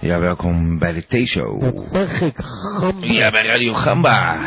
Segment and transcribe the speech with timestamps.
[0.00, 1.60] Ja, welkom bij de T-show.
[1.60, 3.06] Dat zeg ik, gamba.
[3.06, 4.38] Ja, bij Radio Gamba.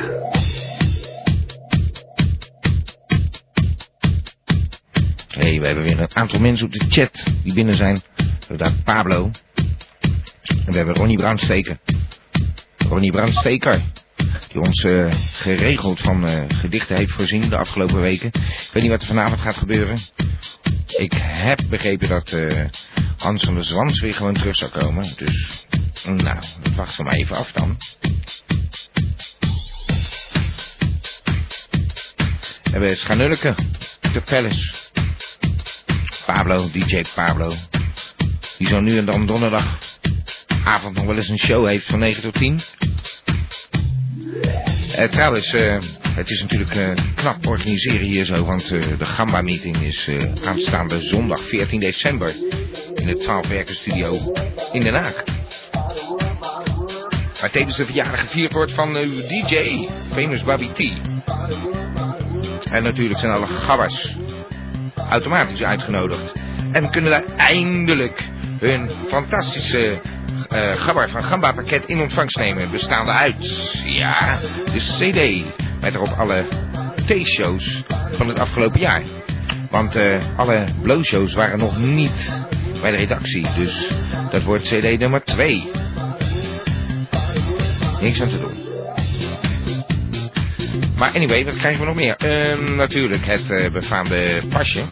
[5.27, 8.01] hey, we hebben weer een aantal mensen op de chat die binnen zijn.
[8.15, 9.31] We hebben daar Pablo.
[10.47, 11.77] En we hebben Ronnie Brandsteker.
[12.89, 13.81] Ronnie Brandsteker.
[14.47, 18.27] Die ons eh, geregeld van eh, gedichten heeft voorzien de afgelopen weken.
[18.27, 19.97] Ik weet niet wat er vanavond gaat gebeuren.
[20.97, 22.63] Ik heb begrepen dat eh,
[23.23, 25.13] Hans van der Zwans weer gewoon terug zou komen.
[25.17, 25.65] Dus,
[26.03, 27.77] nou, dat wachten we maar even af dan.
[32.63, 33.55] We hebben Schanulleke,
[34.13, 34.73] de Palace.
[36.25, 37.53] Pablo, DJ Pablo.
[38.57, 42.33] Die zo nu en dan donderdagavond nog wel eens een show heeft van 9 tot
[42.33, 42.61] 10.
[44.95, 45.77] Eh, trouwens, eh,
[46.15, 51.01] het is natuurlijk eh, knap organiseren hier zo, want eh, de Gamba-meeting is eh, aanstaande
[51.01, 52.35] zondag 14 december
[53.03, 54.33] in de 12 Studio
[54.71, 55.23] in Den Haag.
[57.39, 60.79] Waar tevens de verjaardag gevierd wordt van uw DJ, Famous Bobby T.
[62.69, 64.15] En natuurlijk zijn alle gabbers
[65.09, 66.31] automatisch uitgenodigd.
[66.71, 70.01] En kunnen daar eindelijk hun fantastische
[70.49, 72.71] eh gabber van Gamba pakket in ontvangst nemen.
[72.71, 74.39] Bestaande uit, ja,
[74.73, 75.45] de cd.
[75.81, 76.45] Met erop alle
[77.05, 79.01] T-shows van het afgelopen jaar.
[79.73, 82.43] Want eh, alle blow-shows waren nog niet
[82.81, 83.45] bij de redactie.
[83.55, 83.89] Dus
[84.31, 85.71] dat wordt cd nummer 2.
[88.01, 88.63] Niks aan te doen.
[90.97, 92.15] Maar anyway, wat krijgen we nog meer?
[92.15, 94.83] Ehm, natuurlijk het eh, befaamde pasje.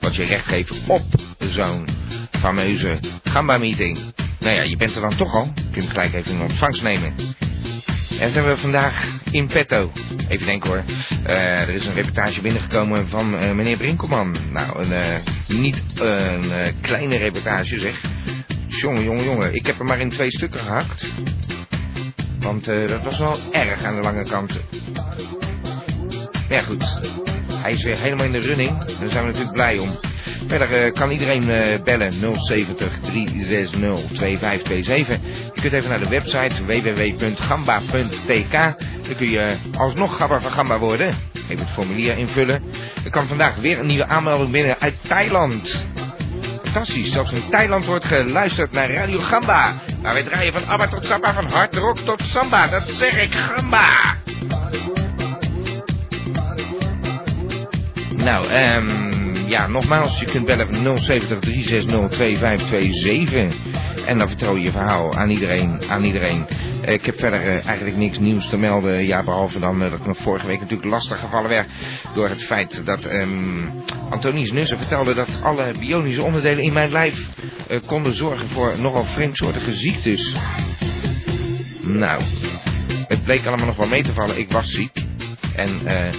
[0.00, 1.04] Wat je recht geeft op
[1.38, 1.86] zo'n
[2.30, 3.98] fameuze Gamba-meeting.
[4.38, 5.52] Nou ja, je bent er dan toch al.
[5.54, 7.14] Je kunt gelijk even in ontvangst nemen.
[8.18, 9.92] En wat hebben we vandaag in petto?
[10.32, 10.82] Even denken hoor.
[11.24, 14.36] Eh, er is een reportage binnengekomen van eh, meneer Brinkelman.
[14.50, 18.00] Nou, een, eh, niet een kleine reportage zeg.
[18.66, 19.54] Jongen, jongen, jongen.
[19.54, 21.10] Ik heb hem maar in twee stukken gehakt.
[22.40, 24.60] Want dat was wel erg aan de lange kant.
[26.48, 26.84] Maar ja, goed.
[27.52, 28.84] Hij is weer helemaal in de running.
[28.84, 29.98] Daar zijn we natuurlijk blij om.
[30.52, 33.70] Verder eh, kan iedereen eh, bellen 070 360
[34.12, 35.18] 2527.
[35.54, 38.52] Je kunt even naar de website www.gamba.tk.
[39.06, 41.14] Dan kun je alsnog gabber van Gamba worden.
[41.48, 42.62] Even het formulier invullen.
[43.04, 45.86] Er kan vandaag weer een nieuwe aanmelding binnen uit Thailand.
[46.62, 49.82] Fantastisch, zelfs in Thailand wordt geluisterd naar Radio Gamba.
[50.02, 52.66] Waar wij draaien van ABBA tot Samba, van hard rock tot samba.
[52.66, 54.16] Dat zeg ik, Gamba!
[58.16, 59.11] Nou, ehm
[59.46, 63.54] ja, nogmaals, je kunt bellen van 070 360 2527.
[64.06, 65.80] En dan vertel je je verhaal aan iedereen.
[65.88, 66.46] Aan iedereen.
[66.82, 69.06] Ik heb verder eh, eigenlijk niks nieuws te melden.
[69.06, 71.70] Ja, behalve dan eh, dat ik me vorige week natuurlijk lastig gevallen werd.
[72.14, 73.68] Door het feit dat ehm
[74.10, 77.28] Antonius Nussen vertelde dat alle bionische onderdelen in mijn lijf
[77.68, 80.36] eh, konden zorgen voor nogal vreemdsoortige ziektes.
[81.80, 82.22] Nou,
[83.08, 84.38] het bleek allemaal nog wel mee te vallen.
[84.38, 85.04] Ik was ziek.
[85.54, 86.14] En eh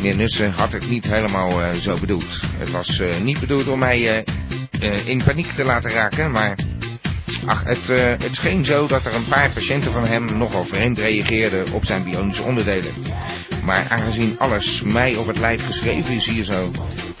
[0.00, 2.40] meneer Nussen had het niet helemaal eh, zo bedoeld.
[2.58, 4.24] Het was eh, niet bedoeld om mij
[4.80, 6.58] eh, in paniek te laten raken, maar
[7.46, 7.86] ach, het,
[8.22, 12.04] het scheen zo dat er een paar patiënten van hem nogal vreemd reageerden op zijn
[12.04, 12.92] bionische onderdelen.
[13.64, 16.70] Maar aangezien alles mij op het lijf geschreven is hier zo,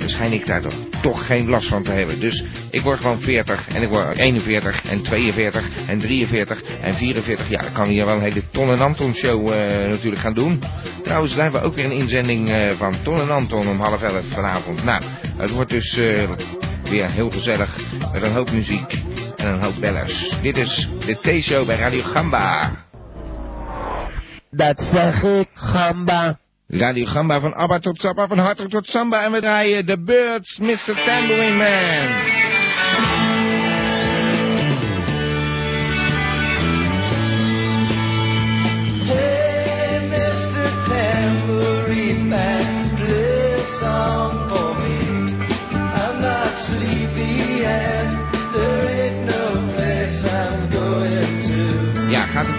[0.06, 0.62] schijn ik daar
[1.02, 2.20] toch geen last van te hebben.
[2.20, 7.48] Dus ik word gewoon 40 en ik word 41 en 42 en 43 en 44.
[7.48, 10.62] Ja, dan kan hier wel een hele Ton en Anton show eh, natuurlijk gaan doen.
[11.02, 14.02] Trouwens, daar hebben we ook weer een inzending eh, van Ton en Anton om half
[14.02, 14.84] elf vanavond.
[14.84, 15.02] Nou,
[15.36, 16.28] het wordt dus eh,
[16.82, 17.76] weer heel gezellig
[18.12, 19.02] met een hoop muziek
[19.36, 20.40] en een hoop bellers.
[20.42, 22.70] Dit is de T-show bij Radio Gamba.
[24.50, 26.38] Dat zeg ik, gamba.
[26.66, 29.24] Radio Gamba van Abba tot Sappa, van Hartog tot Samba.
[29.24, 31.04] En we draaien The Birds, Mr.
[31.04, 32.49] Tambourine Man.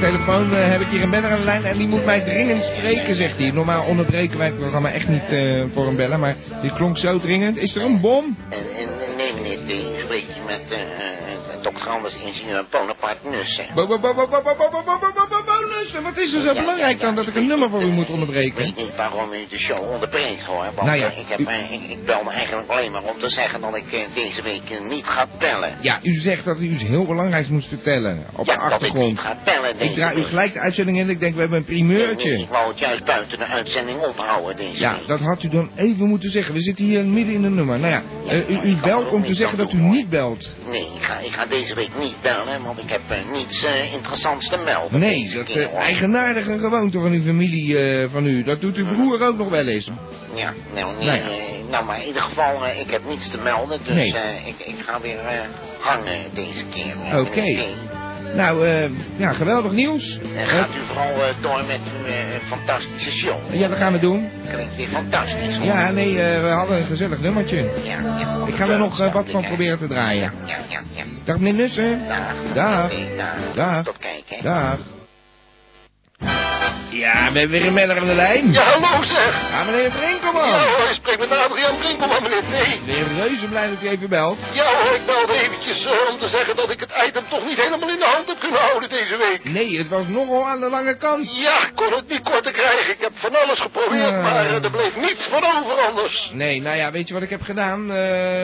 [0.01, 2.63] Telefoon, eh, heb ik hier een beller aan de lijn en die moet mij dringend
[2.63, 3.51] spreken, zegt hij.
[3.51, 7.19] Normaal onderbreken wij het programma echt niet eh, voor hem bellen, maar die klonk zo
[7.19, 7.57] dringend.
[7.57, 8.37] Is er een bom?
[8.49, 8.57] Eh,
[9.21, 10.79] nee, meneer ik spreek spreekt met
[11.61, 13.65] dokter Anders, ingenieur Bonaparte Nussen.
[15.69, 18.47] Nussen, wat is er zo belangrijk dan dat ik een nummer voor u moet onderbreken?
[18.47, 20.63] Ik weet niet waarom u de show onderbreekt, hoor.
[20.75, 21.37] Want nou ja, ik, heb,
[22.05, 25.77] bel me eigenlijk alleen maar om te zeggen dat ik deze week niet ga bellen.
[25.81, 28.25] Ja, u zegt dat u iets heel belangrijks moest vertellen.
[28.35, 28.93] Op de achtergrond.
[28.93, 31.09] dat ik niet ga bellen deze Ik draai u gelijk de uitzending in.
[31.09, 32.27] Ik denk, we hebben een primeurtje.
[32.27, 35.49] Nee, nee, ik wou het juist buiten de uitzending ophouden deze Ja, dat had u
[35.49, 36.53] dan even moeten zeggen.
[36.53, 37.79] We zitten hier midden in een nummer.
[37.79, 38.03] Nou ja,
[38.63, 40.55] u belt om te zeggen dat u niet belt.
[40.69, 43.93] Nee, ik ga, ik ga deze week niet bellen, want ik heb eh, niets eh,
[43.93, 44.99] interessants te melden.
[44.99, 45.79] Nee, dat hoor.
[45.79, 47.77] eigenaardige gewoonte van uw familie
[48.11, 48.43] van u.
[48.43, 49.89] Dat doet uw broer ook nog wel eens.
[50.33, 51.19] Ja, nou, nee, Nou
[51.69, 54.41] nou maar in ieder geval, ik heb niets te melden, dus Nee.
[54.45, 55.19] ik, ik ga weer
[55.79, 57.19] hangen deze keer.
[57.19, 57.57] Oké.
[58.35, 60.19] Nou, eh, ja, geweldig nieuws.
[60.35, 62.15] En Eh, gaat u vooral eh, door met uw eh,
[62.47, 63.53] fantastische show.
[63.53, 64.29] ja, dat gaan we doen.
[64.51, 65.55] Klinkt weer fantastisch.
[65.57, 65.65] hoor.
[65.65, 67.57] Ja, nee, eh, we hadden een gezellig nummertje.
[67.83, 68.45] ja, ja.
[68.47, 70.31] Ik ga er nog eh, wat van proberen te draaien.
[70.45, 71.03] Ja, ja, ja.
[71.23, 72.01] Dag meneer Nussen.
[72.07, 72.33] Dag.
[72.53, 72.91] Dag.
[73.55, 73.83] Dag.
[73.83, 74.43] Tot kijken.
[74.43, 74.77] Dag.
[76.89, 78.51] Ja, we hebben weer een meller aan de lijn.
[78.51, 79.49] Ja, hallo zeg.
[79.51, 80.47] Ja, meneer Brinkelman.
[80.47, 82.85] Ja hoor, ik spreek met Adriaan Brinkelman, meneer T.
[82.85, 84.37] Weer reuze blij dat u even belt.
[84.51, 87.61] Ja hoor, ik belde eventjes eh, om te zeggen dat ik het item toch niet
[87.61, 89.43] helemaal in de hand heb kunnen houden deze week.
[89.43, 91.35] Nee, het was nogal aan de lange kant.
[91.35, 92.91] Ja, ik kon het niet korter krijgen.
[92.93, 94.21] Ik heb van alles geprobeerd, Ja.
[94.21, 96.29] maar eh, er bleef niets van over anders.
[96.33, 97.91] Nee, nou ja, weet je wat ik heb gedaan?
[97.91, 97.97] Eh,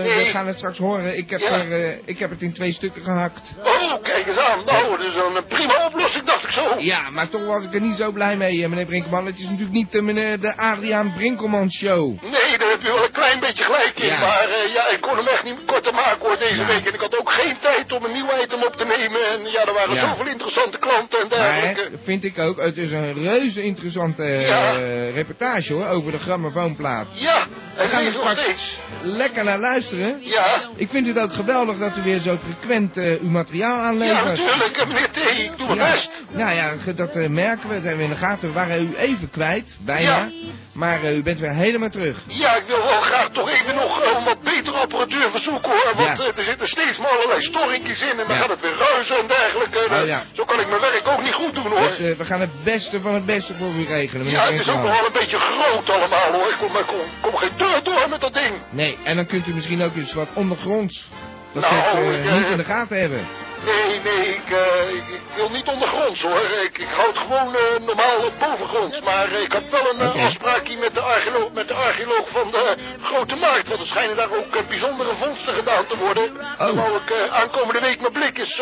[0.03, 0.15] Nee.
[0.18, 1.18] We gaan het straks horen.
[1.18, 1.47] Ik heb, Ja.
[1.50, 3.53] er, ik heb het in twee stukken gehakt.
[3.63, 4.59] Oh, kijk eens aan.
[4.65, 6.75] Nou, dat is een prima oplossing, dacht ik zo.
[6.77, 9.25] Ja, maar toch was ik er niet zo blij mee, eh, meneer Brinkelman.
[9.25, 12.22] Het is natuurlijk niet de, meneer, de Adriaan Brinkelman show.
[12.22, 14.08] Nee, daar heb je wel een klein beetje gelijk in.
[14.08, 14.19] Ja.
[14.19, 16.66] Maar eh, ja, ik kon hem echt niet korter maken hoor deze Ja.
[16.66, 16.88] week.
[16.88, 19.22] En ik had ook geen tijd om een nieuw item op te nemen.
[19.34, 20.10] En ja, er waren Ja.
[20.10, 21.90] zoveel interessante klanten en dergelijke.
[21.90, 24.72] Maar, vind ik ook, het is een reuze interessante eh, Ja.
[25.13, 27.08] reportage hoor, over de grammofoonplaat.
[27.13, 28.78] Ja, We en gaan nog straks steeds.
[29.02, 30.18] lekker naar luisteren.
[30.22, 33.84] Ja, Ik vind het ook geweldig dat u weer zo frequent eh, uw materiaal ja,
[33.84, 34.25] aanlevert.
[34.38, 35.18] natuurlijk, eh, meneer T.
[35.18, 35.92] Ik doe mijn Ja.
[35.92, 36.10] best.
[36.31, 38.48] Nou ja, dat eh, merken we, dat hebben we in de gaten.
[38.48, 40.15] We waren u even kwijt, bijna.
[40.15, 40.30] Ja.
[40.74, 42.18] Maar eh, u bent weer helemaal terug.
[42.27, 45.92] Ja, ik wil wel graag toch even nog eh, wat betere apparatuur verzoeken hoor.
[45.95, 46.24] Want Ja.
[46.24, 48.36] eh, er zitten steeds maar allerlei storingjes in en dan Ja.
[48.42, 49.77] gaat het weer ruizen en dergelijke.
[49.89, 50.24] Oh, Eh, ja.
[50.31, 51.95] Zo kan ik mijn werk ook niet goed doen hoor.
[51.98, 54.81] Dus, we gaan het beste van het beste voor u regelen, ja, het is ook
[54.83, 56.48] wel een beetje groot allemaal hoor.
[56.50, 58.53] Ik kom, ik kom, kom geen deur door met dat ding.
[58.69, 61.10] Nee, en dan kunt u misschien ook eens wat ondergronds.
[61.53, 63.27] Dat Nou, niet in de gaten hebben.
[63.65, 66.41] Nee, nee, ik, eh, ik, ik wil niet ondergronds hoor.
[66.65, 69.00] Ik, ik houd gewoon eh, normaal eh, bovengronds.
[69.01, 70.20] Maar ik had wel een eh, Oké.
[70.25, 73.67] afspraak hier met de, archeoloog, met de archeoloog van de Grote Markt.
[73.67, 76.32] Want er schijnen daar ook bijzondere vondsten gedaan te worden.
[76.58, 78.62] Dan wou ik aankomende week mijn blik eens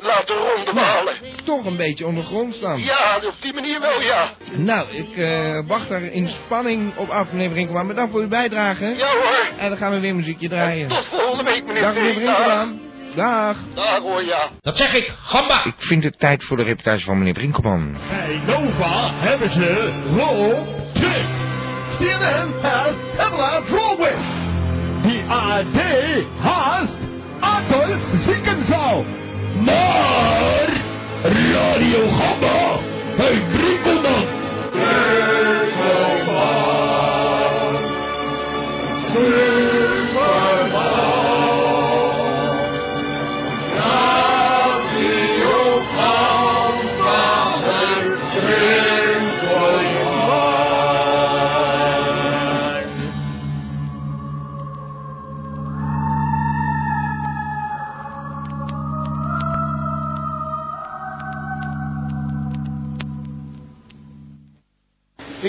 [0.00, 1.14] laten rondmalen.
[1.44, 2.80] Toch een beetje ondergronds dan.
[2.80, 4.28] Ja, op die manier wel, ja.
[4.52, 5.08] Nou, ik
[5.66, 7.86] wacht er in spanning op af, meneer Brinkelman.
[7.86, 8.94] Bedankt voor uw bijdrage.
[8.96, 9.48] Ja hoor.
[9.56, 10.88] En dan gaan we weer muziekje draaien.
[10.88, 12.85] Tot volgende week, meneer Dag meneer T.
[13.16, 13.56] Dag.
[13.74, 13.98] Dag.
[13.98, 14.48] Hoor, ja.
[14.62, 15.64] Dat zeg ik, gamba.
[15.64, 17.96] Ik vind het tijd voor de reportage van meneer Brinkelman.
[18.08, 20.54] Bij Nova hebben ze Roll
[20.92, 21.26] Trick.
[21.98, 24.26] CNN has Pamela Drolwich.
[25.02, 25.76] Die AD
[26.40, 26.94] haast
[27.40, 29.04] Adolf Ziekenzaal.
[29.64, 30.68] Maar
[31.22, 32.78] Radio Gamba
[33.16, 33.74] heeft Brinkelman.
[33.82, 34.05] Brinkelman.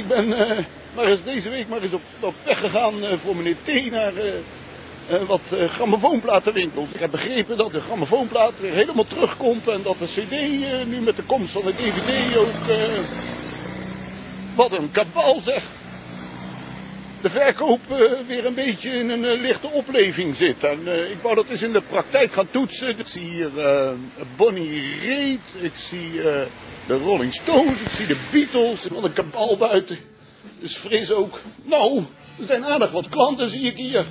[0.08, 3.36] Ik ben eh, maar eens deze week maar eens op, op weg gegaan eh, voor
[3.36, 6.90] meneer T naar eh, wat grammofoonplatenwinkels.
[6.92, 10.32] Ik heb begrepen dat de grammofoonplaat helemaal terugkomt en dat de cd
[10.88, 12.78] nu met de komst van de dvd ook...
[14.56, 15.64] wat een kabal zeg.
[17.22, 20.64] De verkoop eh, weer een beetje in een eh, lichte opleving zit.
[20.64, 23.00] En eh, ik wou dat eens in de praktijk gaan toetsen.
[23.00, 23.50] Ik zie hier
[24.36, 26.12] Bonnie Raitt, ik zie
[26.88, 28.88] de Rolling Stones, ik zie de Beatles.
[28.88, 29.98] Wat een kabal buiten.
[30.60, 31.40] Dus fris ook.
[31.64, 32.04] Nou,
[32.40, 34.06] er zijn aardig wat klanten zie ik hier.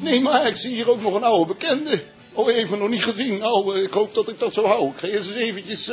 [0.00, 2.02] Nee, maar ik zie hier ook nog een oude bekende.
[2.32, 3.38] Oh, even nog niet gezien.
[3.38, 4.90] Nou, ik hoop dat ik dat zo hou.
[4.90, 5.84] Ik ga eerst eens eventjes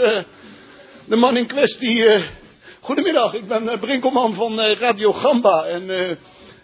[1.05, 2.05] de man in kwestie...
[2.81, 5.63] Goedemiddag, ik ben eh, Brinkelman van eh, Radio Gamba.
[5.65, 6.15] En eh,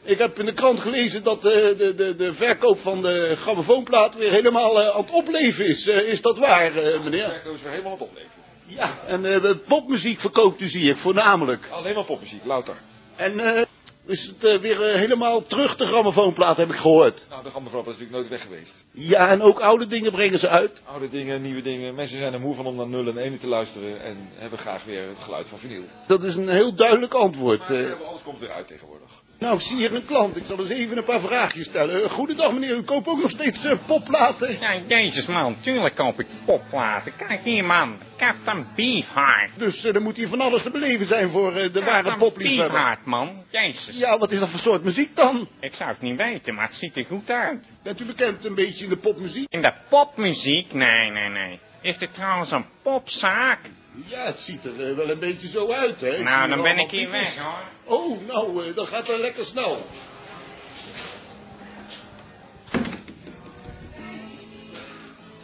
[0.04, 4.32] ik heb in de krant gelezen dat de, de, de verkoop van de grammofoonplaat weer
[4.32, 5.88] helemaal aan het opleven is.
[5.88, 6.72] Is dat waar,
[7.04, 7.42] meneer?
[7.44, 8.32] Dat is weer helemaal aan het opleven.
[8.66, 11.70] Ja, en popmuziek verkoopt u, zie ik, voornamelijk.
[11.72, 12.76] Alleen maar popmuziek, louter.
[13.16, 13.66] En
[14.06, 17.26] is het eh, weer eh, helemaal terug, de grammofoonplaat, heb ik gehoord.
[17.30, 18.86] Nou, de grammofoon is natuurlijk nooit weg geweest.
[18.92, 20.84] Ja, en ook oude dingen brengen ze uit.
[20.86, 21.96] Oude dingen, nieuwe dingen.
[21.96, 24.84] Mensen zijn er moe van om naar 0 en 1 te luisteren en hebben graag
[24.84, 25.84] weer het geluid van vinyl.
[26.08, 27.70] Dat is een heel duidelijk antwoord.
[27.70, 29.23] Maar eh, alles komt weer uit tegenwoordig.
[29.44, 30.38] Nou, ik zie hier een klant.
[30.38, 32.04] Ik zal eens even een paar vraagjes stellen.
[32.04, 34.60] Eh, Goedendag meneer, u koopt ook nog steeds eh, popplaten?
[34.60, 37.16] Ja, jezus man, tuurlijk koop ik popplaten.
[37.16, 39.52] Kijk hier man, Captain Beefheart.
[39.58, 42.18] Dus eh, er moet hier van alles te beleven zijn voor eh, de ware Captain
[42.18, 42.72] popliefhebber.
[42.72, 43.98] Beefheart man, jezus.
[43.98, 45.48] Ja, wat is dat voor soort muziek dan?
[45.60, 47.72] Ik zou het niet weten, maar het ziet er goed uit.
[47.84, 49.46] Bent u bekend een beetje in de popmuziek?
[49.50, 50.74] In de popmuziek?
[50.74, 51.60] Nee, nee, nee.
[51.82, 53.60] Is dit trouwens een popzaak?
[54.06, 56.16] Ja, het ziet er wel een beetje zo uit, hè?
[56.16, 57.73] Ik nou, dan ben ik hier weg hoor.
[57.86, 59.78] Oh, nou, eh, dat gaat dan lekker snel.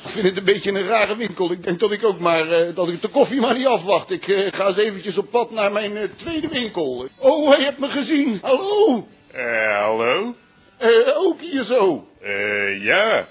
[0.03, 1.51] Ik vind het een beetje een rare winkel.
[1.51, 4.11] Ik denk dat ik ook maar, eh, dat ik de koffie maar niet afwacht.
[4.11, 7.07] Ik eh, ga eens eventjes op pad naar mijn tweede winkel.
[7.17, 8.39] Oh, hij hebt me gezien.
[8.41, 9.07] Hallo.
[9.31, 10.35] Eh, hallo?
[10.79, 12.07] Eh, ook hier zo.
[12.21, 13.27] Eh, ja.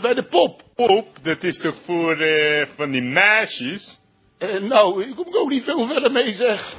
[0.00, 0.62] Bij de pop.
[0.74, 2.16] Pop, dat is toch voor
[2.76, 4.00] van die meisjes?
[4.38, 6.74] Eh, nou, ik kom ook niet veel verder mee, zeg.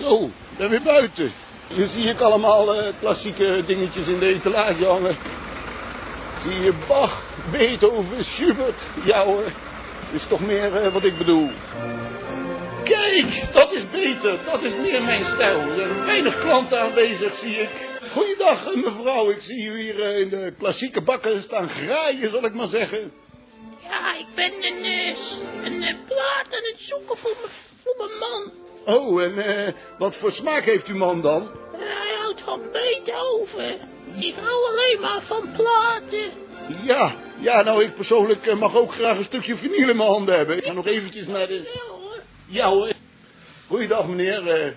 [0.00, 1.32] Zo, ben weer buiten.
[1.68, 5.16] Hier zie ik allemaal eh, klassieke dingetjes in de etalage hangen.
[6.42, 8.88] Zie je Bach, Beethoven, Schubert.
[9.04, 9.52] Ja hoor,
[10.12, 11.50] is toch meer eh, wat ik bedoel.
[12.84, 14.44] Kijk, dat is beter.
[14.44, 15.58] Dat is meer mijn stijl.
[15.58, 17.70] Er zijn weinig klanten aanwezig, zie ik.
[18.12, 19.30] Goeiedag, eh, mevrouw.
[19.30, 23.12] Ik zie u hier in de klassieke bakken staan graaien, zal ik maar zeggen.
[23.82, 24.84] Ja, ik ben een,
[25.64, 28.61] een eh, plaat aan het zoeken voor mijn voor mijn man.
[28.84, 31.50] Oh, en eh, wat voor smaak heeft uw man dan?
[31.72, 33.74] Hij houdt van Beethoven.
[34.20, 36.30] Ik hou alleen maar van platen.
[36.84, 40.36] Ja, ja, nou, ik persoonlijk eh, mag ook graag een stukje vinyl in mijn handen
[40.36, 40.56] hebben.
[40.56, 41.70] Ik ga nog eventjes naar de...
[42.46, 42.92] Ja hoor.
[43.68, 44.48] Goeiedag meneer.
[44.50, 44.72] eh,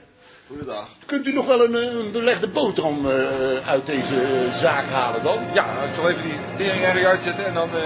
[0.48, 0.88] Goedendag.
[1.06, 5.40] kunt u nog wel een, een belegde boterham eh, uit deze zaak halen dan?
[5.54, 7.70] Ja, ik zal even die tering erg uitzetten en dan...
[7.76, 7.84] eh,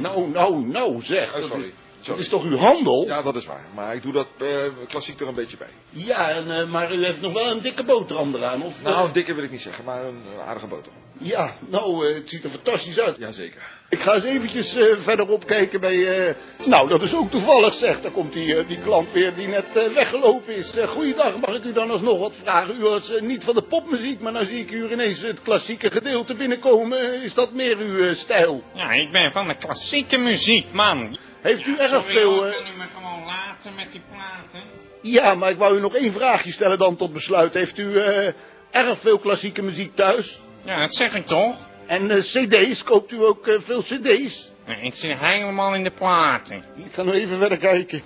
[0.00, 1.34] Nou, nou, nou zeg.
[1.34, 1.58] Oh, dat,
[2.00, 2.00] sorry.
[2.00, 3.06] is, dat is toch uw handel?
[3.06, 3.64] Ja, dat is waar.
[3.74, 5.70] Maar ik doe dat eh, klassiek er een beetje bij.
[5.90, 8.82] Ja, en, eh, maar u heeft nog wel een dikke boterham eraan, of?
[8.82, 9.12] Nou, eh?
[9.12, 10.92] dikke wil ik niet zeggen, maar een eh, aardige boter.
[11.18, 13.16] Ja, nou, eh, het ziet er fantastisch uit.
[13.16, 13.77] Jazeker.
[13.90, 16.26] Ik ga eens eventjes eh, verderop kijken bij...
[16.28, 16.34] eh,
[16.66, 18.00] Nou, dat is ook toevallig, zeg.
[18.00, 20.74] Daar komt die, eh, die klant weer die net weggelopen is.
[20.86, 22.76] Goeiedag, mag ik u dan alsnog wat vragen?
[22.76, 26.34] U was niet van de popmuziek, maar nou zie ik u ineens het klassieke gedeelte
[26.34, 27.22] binnenkomen.
[27.22, 28.62] Is dat meer uw stijl?
[28.74, 31.16] Ja, ik ben van de klassieke muziek, man.
[31.40, 32.46] Heeft u erg Sorry veel...
[32.46, 34.62] eh, kan u me gewoon laten met die platen?
[35.02, 37.54] Ja, maar ik wou u nog één vraagje stellen dan tot besluit.
[37.54, 38.32] Heeft u eh,
[38.70, 40.40] erg veel klassieke muziek thuis?
[40.64, 41.56] Ja, dat zeg ik toch?
[41.88, 42.84] En eh, cd's?
[42.84, 44.52] Koopt u ook eh, veel cd's?
[44.66, 46.64] Nee, ik zit helemaal in de platen.
[46.76, 47.98] Ik ga nog even verder kijken.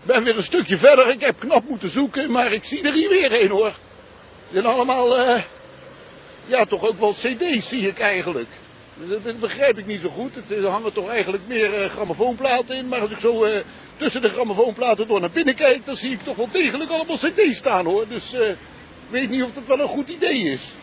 [0.00, 1.08] Ik ben weer een stukje verder.
[1.10, 3.66] Ik heb knap moeten zoeken, maar ik zie er hier weer een hoor.
[3.66, 5.42] Het zijn allemaal, eh,
[6.50, 8.48] ja, toch ook wel cd's zie ik eigenlijk.
[8.96, 10.34] Dus dat- begrijp ik niet zo goed.
[10.34, 12.88] Het, er hangen toch eigenlijk meer eh, grammofoonplaten in.
[12.88, 13.60] Maar als ik zo eh,
[13.96, 17.56] tussen de grammofoonplaten door naar binnen kijk, dan zie ik toch wel degelijk allemaal cd's
[17.56, 18.08] staan hoor.
[18.08, 18.56] Dus eh, ik
[19.10, 20.74] weet niet of dat wel een goed idee is.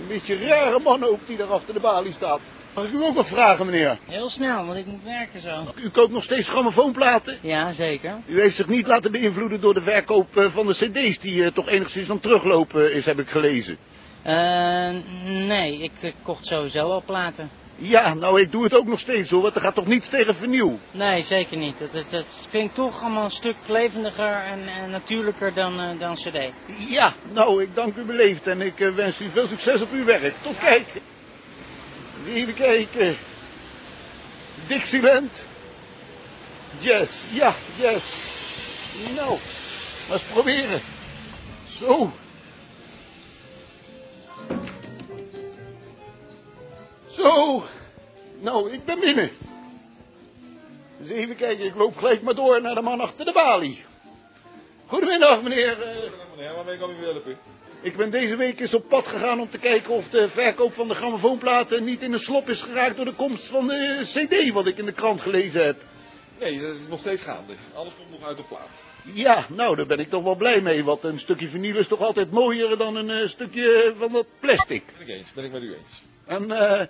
[0.00, 2.40] Een beetje rare man ook die daar achter de balie staat.
[2.74, 3.98] Mag ik u ook wat vragen meneer?
[4.08, 5.72] Heel snel, want ik moet werken zo.
[5.84, 7.38] U koopt nog steeds grammofoonplaten?
[7.40, 8.16] Ja, zeker.
[8.26, 11.50] U heeft zich niet laten beïnvloeden door de verkoop eh, van de cd's die eh,
[11.52, 13.76] toch enigszins aan teruglopen is, heb ik gelezen.
[14.22, 14.90] Eh,
[15.24, 17.50] nee, ik kocht sowieso al platen.
[17.76, 20.34] Ja, nou ik doe het ook nog steeds hoor, want er gaat toch niets tegen
[20.34, 20.78] vernieuw.
[20.90, 21.78] Nee, zeker niet.
[21.78, 26.14] Het, het, het klinkt toch allemaal een stuk levendiger en, en natuurlijker dan, eh, dan
[26.14, 26.52] cd.
[26.88, 30.04] Ja, nou ik dank u beleefd en ik eh, wens u veel succes op uw
[30.04, 30.34] werk.
[30.42, 30.86] Tot kijk.
[32.26, 33.16] Even kijken.
[34.66, 35.46] Dixieland.
[36.78, 38.26] Yes, ja, yes.
[39.14, 39.38] Nou,
[40.08, 40.80] maar eens proberen.
[41.64, 42.12] Zo.
[47.16, 47.62] Zo.
[48.40, 49.30] Nou, ik ben binnen.
[50.98, 53.84] Dus even kijken, ik loop gelijk maar door naar de man achter de balie.
[54.86, 55.82] Goedemiddag, meneer.
[55.82, 57.38] eh, Meneer, waarmee kan ik u helpen?
[57.82, 60.88] ik ben deze week eens op pad gegaan om te kijken of de verkoop van
[60.88, 64.66] de grammofoonplaten niet in de slop is geraakt door de komst van de cd wat
[64.66, 65.76] ik in de krant gelezen heb.
[66.40, 67.52] Nee, dat is nog steeds gaande.
[67.74, 68.68] Alles komt nog uit de plaat.
[69.14, 72.00] Ja, nou, daar ben ik toch wel blij mee, want een stukje vinyl is toch
[72.00, 74.82] altijd mooier dan een eh, stukje van dat plastic.
[74.98, 76.02] Ben ik eens, ben ik met u eens.
[76.26, 76.86] En eh,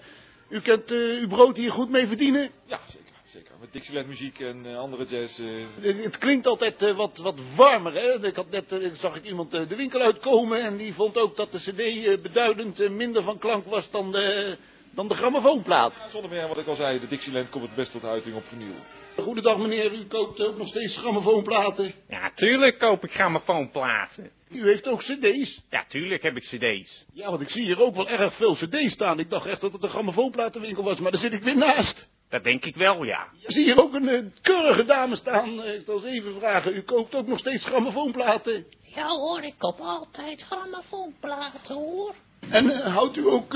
[0.48, 2.50] u kunt eh, uw brood hier goed mee verdienen?
[2.64, 3.00] Ja, zeker.
[3.24, 3.52] Zeker.
[3.60, 5.38] Met Dixieland muziek en eh, andere jazz.
[5.80, 7.92] Het, het klinkt altijd wat, wat warmer.
[7.92, 8.26] Hè?
[8.26, 11.58] Ik had net zag ik iemand de winkel uitkomen en die vond ook dat de
[11.58, 14.56] cd beduidend minder van klank was dan de,
[14.90, 15.92] dan de grammofoonplaat.
[16.10, 18.74] zonder meer wat ik al zei, de Dixieland komt het best tot uiting op vinyl.
[19.16, 21.92] Goedendag meneer, u koopt ook nog steeds grammofoonplaten.
[22.08, 24.30] Ja, tuurlijk koop ik grammofoonplaten.
[24.50, 25.62] U heeft ook cd's.
[25.70, 27.04] Ja, tuurlijk heb ik cd's.
[27.12, 29.18] Ja, want ik zie hier ook wel erg veel cd's staan.
[29.18, 32.08] Ik dacht echt dat het een grammofoonplatenwinkel was, maar daar zit ik weer naast.
[32.28, 33.28] Dat denk ik wel, ja.
[33.40, 35.62] Ik zie hier ook een eh, keurige dame staan.
[35.62, 38.66] Eh, Ik zal eens even vragen, u koopt ook nog steeds grammofoonplaten?
[38.82, 42.14] Ja hoor, ik koop altijd grammofoonplaten hoor.
[42.50, 43.52] En eh, houdt u ook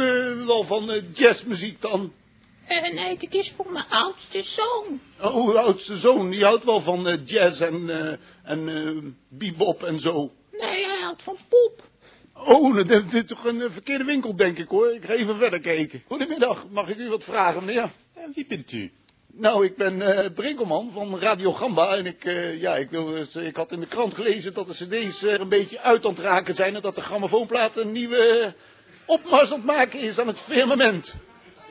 [0.47, 2.13] wel van jazzmuziek dan?
[2.66, 5.00] En nee, dit is voor mijn oudste zoon.
[5.20, 9.82] Oh, uw oudste zoon, die houdt wel van eh, jazz en, eh, en eh, bebop
[9.82, 10.32] en zo.
[10.50, 11.85] Nee, hij houdt van pop.
[12.44, 14.94] Oh, dat is toch een eh, verkeerde winkel, denk ik hoor.
[14.94, 16.02] Ik ga even verder kijken.
[16.06, 17.90] Goedemiddag, mag ik u wat vragen, meneer?
[18.35, 18.92] wie bent u?
[19.32, 23.56] Nou, ik ben eh Brinkelman van Radio Gamba en ik, eh, ja, ik, wil, ik
[23.56, 26.54] had in de krant gelezen dat de cd's er een beetje uit aan het raken
[26.54, 28.52] zijn en dat de grammofoonplaat een nieuwe eh,
[29.06, 31.16] opmars aan het maken is aan het firmament.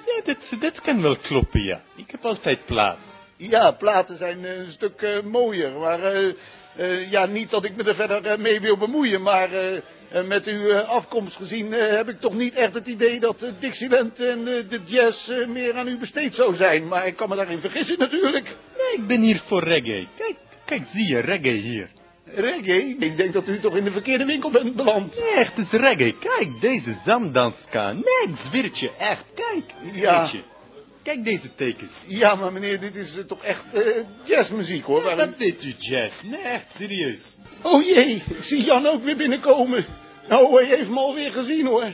[0.06, 1.82] Ja, dit, dit kan wel kloppen, ja.
[1.96, 2.98] Ik heb altijd plaat.
[3.38, 7.84] Ja, platen zijn eh, een stuk eh, mooier, maar eh, ja, niet dat ik me
[7.84, 9.50] er verder mee wil bemoeien, maar
[10.26, 14.80] met uw afkomst gezien heb ik toch niet echt het idee dat Dixieland en de
[14.86, 18.56] jazz meer aan u besteed zou zijn, maar ik kan me daarin vergissen natuurlijk.
[18.78, 20.08] Nee, ik ben hier voor reggae.
[20.16, 21.90] Kijk, kijk, zie je reggae hier.
[22.26, 22.96] Reggae?
[23.00, 25.16] Ik denk dat u toch in de verkeerde winkel bent beland.
[25.20, 26.18] Nee, echt is reggae.
[26.18, 27.92] Kijk, deze zamdanska.
[27.92, 29.26] Nee, ik zweer het je, echt.
[29.36, 30.00] Kijk, ik Ja.
[30.02, 30.42] zweer het je.
[31.04, 31.92] Kijk deze tekens.
[32.08, 34.98] Ja, maar meneer, dit is eh, toch echt eh, jazzmuziek hoor.
[34.98, 36.22] Ja, waarom- dat deed u jazz.
[36.24, 37.38] Nee, echt serieus.
[37.62, 39.86] Oh jee, ik zie Jan ook weer binnenkomen.
[40.30, 41.94] Nou, hij heeft me alweer gezien hoor.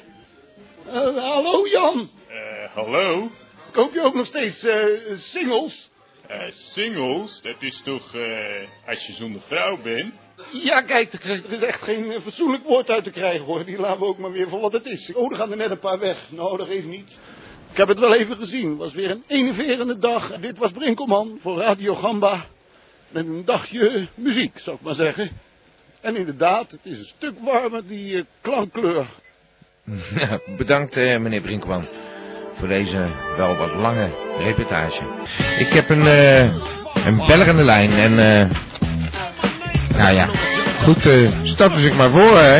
[0.88, 3.32] Eh, hallo Jan, Eh, hallo?
[3.72, 5.91] koop je ook nog steeds eh, singles?
[6.32, 10.14] Eh, singles, dat is toch eh, als je zonder vrouw bent?
[10.52, 13.66] Ja, kijk, er is echt geen eh, fatsoenlijk woord uit te krijgen hoor.
[13.66, 15.14] Die laten we ook maar weer voor wat het is.
[15.14, 16.28] Oh, er gaan er net een paar weg.
[16.30, 17.20] Nou, dat geeft niet.
[17.72, 18.70] Ik heb het wel even gezien.
[18.70, 20.40] Het was weer een enerverende dag.
[20.40, 22.46] Dit was Brinkelman voor Radio Gamba.
[23.10, 25.32] Met een dagje muziek, zou ik maar zeggen.
[26.02, 29.06] En inderdaad, het is een stuk warmer, die klankkleur.
[30.16, 31.88] Ja, bedankt meneer Brinkman
[32.62, 35.02] voor deze wel wat lange reportage.
[35.58, 36.40] Ik heb een, eh
[37.06, 38.50] een beller aan de lijn en eh
[39.98, 40.28] nou ja,
[40.84, 42.58] goed, eh stap dus ik maar voor hè.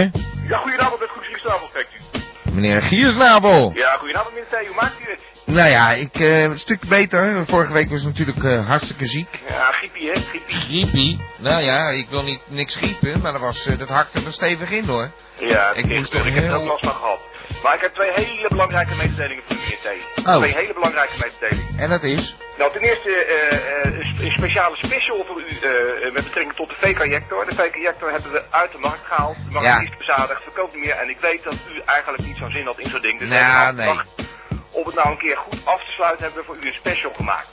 [0.48, 2.52] Ja, goedenavond met Goes Giersnabel, u.
[2.52, 3.72] Meneer Giersnabel.
[3.74, 5.20] Ja, goedenavond meneer Hoe maakt u het?
[5.46, 7.46] Nou ja, ik, een stuk beter.
[7.46, 9.42] Vorige week was ik natuurlijk hartstikke ziek.
[9.48, 10.56] Ja, griepie hè, griepie.
[10.56, 11.22] Griepie?
[11.38, 14.86] Nou ja, ik wil niet niks griepen, maar dat, was, dat hakte er stevig in
[14.86, 15.10] hoor.
[15.40, 17.20] Ja, Ik moest ik, heb er ook last van gehad.
[17.64, 20.28] Maar ik heb twee hele belangrijke mededelingen voor u meneer T.
[20.28, 20.36] Oh.
[20.38, 21.80] Twee hele belangrijke mededelingen.
[21.80, 22.36] En dat is?
[22.58, 26.56] Nou, ten eerste eh, eh, een sp- een speciale special voor u eh, met betrekking
[26.56, 27.46] tot de V-Cajector.
[27.46, 29.36] De V-Cajector hebben we uit de markt gehaald.
[29.46, 29.80] De markt Ja.
[29.82, 30.96] is bezadigd, verkoopt niet meer.
[30.96, 33.20] En ik weet dat u eigenlijk niet zo'n zin had in zo'n ding.
[33.20, 34.28] Dus we Nou, hebben nee.
[34.72, 37.14] om het nou een keer goed af te sluiten, hebben we voor u een special
[37.14, 37.50] gemaakt.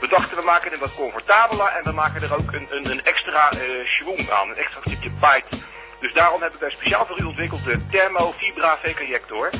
[0.00, 3.04] We dachten, we maken het wat comfortabeler en we maken er ook een, een, een
[3.04, 3.50] extra
[3.84, 5.56] schwung aan, een extra stukje bite.
[6.00, 9.50] Dus daarom heb ik daar speciaal voor u ontwikkeld de Thermo Fibra V-Cajector.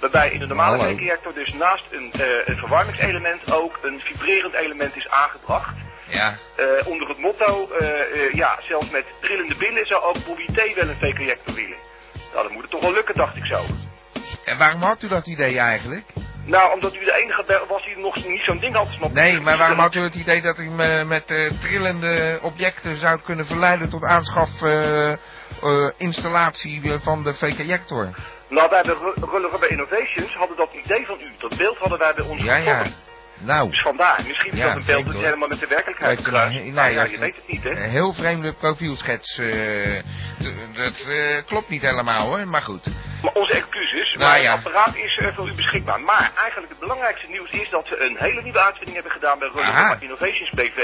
[0.00, 0.94] Waarbij in de normale Hallo.
[0.94, 5.74] V-Cajector dus naast een, eh, een verwarmingselement ook een vibrerend element is aangebracht.
[6.08, 6.38] Ja.
[6.56, 10.88] Eh, onder het motto, eh, ja, zelfs met trillende billen zou ook Bobby T wel
[10.88, 11.78] een V-Cajector willen.
[12.32, 13.64] Nou, dat moet het toch wel lukken, dacht ik zo.
[14.44, 16.04] En waarom had u dat idee eigenlijk?
[16.46, 19.14] Nou, omdat u de enige was die nog niet zo'n ding had, snap je?
[19.14, 23.20] Nee, maar waarom had u het idee dat u me met eh, trillende objecten zou
[23.24, 25.18] kunnen verleiden tot aanschaf eh, eh,
[25.96, 28.08] installatie van de V-Cajector?
[28.48, 31.32] Nou, wij bij Ru- Rulle Rubber Innovations hadden dat idee van u.
[31.38, 32.82] Dat beeld hadden wij bij ons Ja, ja.
[33.38, 33.70] Nou.
[33.70, 34.20] Dus vandaar.
[34.26, 36.56] Misschien is Ja, dat een beeld dat helemaal met de werkelijkheid kruist.
[36.56, 37.70] nou, Nou ja, je weet het niet, hè?
[37.70, 39.34] Een heel vreemde profielschets.
[39.34, 42.86] d- dat eh, klopt niet helemaal hoor, maar goed.
[43.22, 44.56] Maar onze excuses, Nou maar ja.
[44.56, 46.00] het apparaat is eh, voor u beschikbaar.
[46.00, 49.48] Maar eigenlijk het belangrijkste nieuws is dat we een hele nieuwe uitvinding hebben gedaan bij.
[49.48, 50.78] Rubber Innovations BV.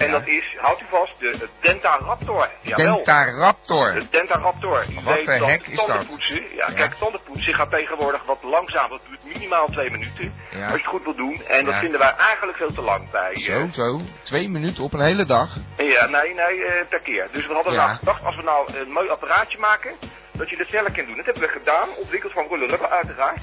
[0.00, 2.48] En dat is, houdt u vast, de Denta Raptor.
[2.60, 2.94] Jawel.
[2.94, 3.92] Dentaraptor.
[3.94, 4.84] De Denta Raptor.
[5.04, 6.06] Wat de hek is dat?
[6.28, 6.72] ja, Ja.
[6.72, 8.88] kijk, tandenpoetsen gaat tegenwoordig wat langzaam.
[8.90, 10.34] Dat duurt minimaal twee minuten.
[10.50, 10.58] Ja.
[10.62, 11.42] Als je het goed wil doen.
[11.46, 13.30] En dat vinden wij eigenlijk veel te lang bij.
[13.32, 14.00] eh, Zo, zo.
[14.22, 15.56] Twee minuten op een hele dag.
[15.76, 17.28] Ja, nee, nee, eh, per keer.
[17.32, 19.94] Dus we hadden nou gedacht, als we nou een mooi apparaatje maken,
[20.32, 21.16] dat je dat sneller kan doen.
[21.16, 23.40] Dat hebben we gedaan, ontwikkeld van Rulle Rubber uiteraard.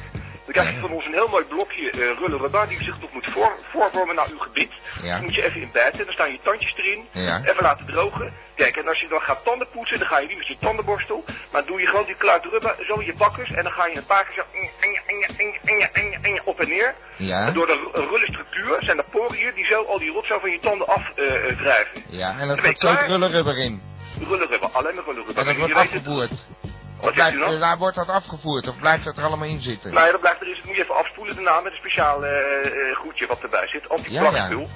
[0.48, 3.14] Dan krijg je van ons een heel mooi blokje eh rullen rubba die zich nog
[3.14, 4.72] moet voor, voorvormen naar uw gebit.
[5.02, 5.22] Ja.
[5.22, 5.70] Moet je even in.
[5.74, 7.06] Dan staan je tandjes erin.
[7.12, 7.42] Ja.
[7.44, 8.34] Even laten drogen.
[8.56, 11.24] Kijk, en als je dan gaat tanden poetsen, dan ga je niet met je tandenborstel.
[11.52, 13.50] Maar doe je gewoon die kluit rubber zo in je bakkers.
[13.50, 14.44] En dan ga je een paar keer zo
[16.44, 16.96] op en neer.
[17.18, 17.48] Ja.
[17.48, 20.52] En door de ru- rulle structuur zijn er poriën die zo al die rotzooi van
[20.52, 22.04] je tanden afwrijven.
[22.10, 23.82] Ja, en Dan ben gaat je zo rullenrubber in.
[24.20, 25.38] Rullen rubber, alleen maar rullen rubber.
[25.38, 25.92] En dat wordt weet
[26.30, 26.46] het.
[27.00, 27.60] Of blijft, u nou?
[27.60, 29.94] daar wordt dat afgevoerd, of blijft dat er allemaal in zitten?
[29.94, 30.48] Nou ja, dat blijft er.
[30.48, 33.82] Dat moet je even afspoelen daarna met een speciaal eh, eh, goedje wat erbij zit.
[33.84, 34.70] Ja, Antiplakspul.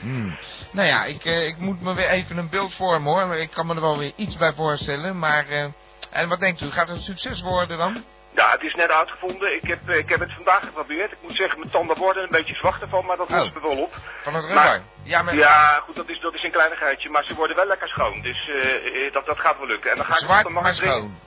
[0.00, 0.36] Hmm.
[0.72, 3.34] Nou ja, ik, eh, ik moet me weer even een beeld vormen hoor.
[3.36, 5.46] Ik kan me er wel weer iets bij voorstellen, maar...
[5.48, 5.64] eh,
[6.10, 8.04] en wat denkt u, gaat het een succes worden dan?
[8.34, 9.54] Ja, het is net uitgevonden.
[9.54, 11.12] Ik heb, eh, ik heb het vandaag geprobeerd.
[11.12, 13.36] Ik moet zeggen, mijn tanden worden een beetje zwart ervan, maar dat Oh.
[13.36, 13.94] lost me wel op.
[14.22, 14.82] Van het rubber?
[15.02, 15.34] ja, maar...
[15.36, 18.20] Ja, goed, dat is, dat is een kleinigheidje, maar ze worden wel lekker schoon.
[18.20, 19.90] Dus eh, eh, dat, dat gaat wel lukken.
[19.90, 21.18] En dan ga ik de maar brengen.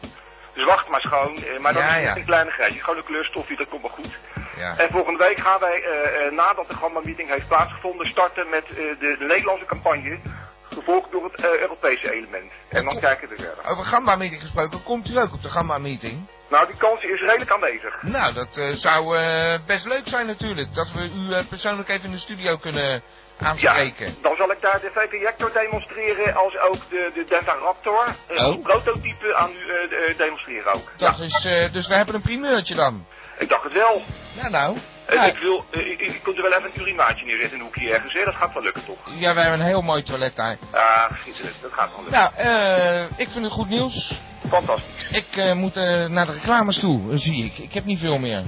[0.54, 2.16] Zwart maar schoon, eh, maar dat Ja, is ja.
[2.16, 2.80] een kleinigheidje.
[2.80, 4.18] Gewoon een kleurstofje, dat komt wel goed.
[4.56, 4.78] Ja.
[4.78, 9.16] En volgende week gaan wij, eh, eh, nadat de Gamma-meeting heeft plaatsgevonden, starten met de,
[9.20, 10.20] de Nederlandse campagne.
[10.64, 12.52] Gevolgd door het Europese element.
[12.70, 13.66] En dan kijken we verder.
[13.66, 16.28] Over Gamba-meeting gesproken, komt u ook op de Gamba-meeting?
[16.50, 18.02] Nou, die kans is redelijk aanwezig.
[18.02, 19.18] Nou, dat zou
[19.66, 20.74] best leuk zijn natuurlijk.
[20.74, 23.02] Dat we u persoonlijk even in de studio kunnen
[23.44, 24.16] aanspreken.
[24.22, 28.16] Dan zal ik daar de VP-Jector demonstreren als ook de, de Raptor.
[28.28, 28.62] eh, Oh.
[28.64, 30.92] prototype aan u eh, eh, demonstreren ook.
[30.98, 33.06] Dat is, dus we hebben een primeurtje dan.
[33.38, 34.02] Ik dacht het wel.
[34.34, 34.78] Ja, nou.
[35.10, 35.24] Ja.
[35.24, 38.14] Ik wil, ik, ik kunt er wel even een urinaatje neerzetten in een hoekje ergens,
[38.14, 38.24] hè?
[38.26, 38.98] Dat gaat wel lukken toch?
[39.06, 40.58] Ja, we hebben een heel mooi toilet daar.
[40.72, 41.62] Ah, schitterend.
[41.62, 42.20] Dat gaat wel lukken.
[42.20, 44.14] Nou, eh, ik vind het goed nieuws.
[44.50, 45.08] Fantastisch.
[45.10, 45.76] Ik moet
[46.10, 47.58] naar de reclames toe, zie ik.
[47.58, 48.44] Ik heb niet veel meer.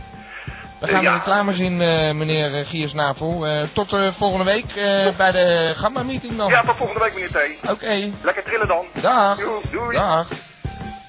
[0.80, 1.12] We gaan ja.
[1.12, 3.48] de reclames in, eh, meneer eh, Giersnavel.
[3.48, 6.50] Eh, tot eh, volgende week eh, bij de Gamma-meeting dan.
[6.50, 7.70] Ja, tot volgende week meneer T.
[7.70, 8.12] Oké.
[8.24, 8.86] Lekker trillen dan.
[9.02, 9.38] Dag.
[9.72, 9.98] Doei.
[9.98, 10.28] Dag.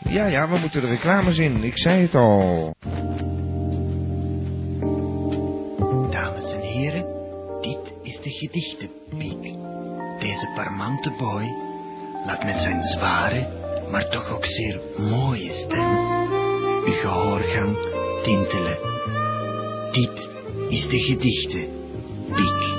[0.08, 1.64] Ja, ja, we moeten de reclames in.
[1.64, 2.74] Ik zei het al.
[6.10, 7.06] Dames en heren,
[7.60, 9.54] dit is de gedichtenpiek.
[10.18, 11.54] Deze parmante boy
[12.26, 13.46] laat met zijn zware,
[13.90, 15.96] maar toch ook zeer mooie stem
[16.86, 17.76] uw gehoorgang
[18.22, 18.95] tintelen.
[19.96, 20.28] Dit
[20.68, 22.74] is de gedichtenpiek.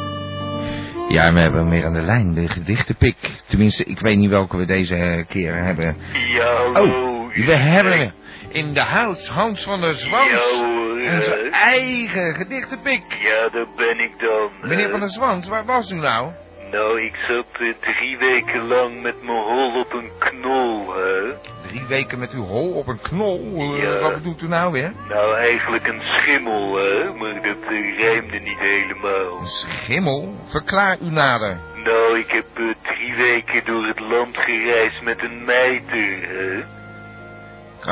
[1.09, 3.15] Ja, we hebben hem weer aan de lijn, de gedichtenpik.
[3.47, 5.97] Tenminste, ik weet niet welke we deze eh, keer hebben.
[6.33, 7.25] Ja, hallo.
[7.25, 8.11] Oh, we hebben hem
[8.49, 10.29] in de house, Hans van der Zwans.
[10.29, 11.61] Ja, hoor, Onze eh.
[11.61, 13.03] eigen gedichtenpik.
[13.21, 14.69] Ja, daar ben ik dan.
[14.69, 14.91] Meneer eh.
[14.91, 16.31] van der Zwans, waar was u nou?
[16.71, 21.21] Nou, ik zat eh, drie weken lang met mijn hol op een knol, hè.
[21.67, 23.53] Drie weken met uw hol op een knol.
[23.57, 23.99] Eh, Ja.
[23.99, 24.93] Wat bedoelt u nou weer?
[25.09, 27.13] Nou, eigenlijk een schimmel, hè.
[27.13, 29.45] Maar dat eh, rijmde niet helemaal.
[29.45, 30.35] Schimmel?
[30.45, 31.59] Verklaar u nader.
[31.83, 36.63] Nou, ik heb eh, drie weken door het land gereisd met een mijter, hè.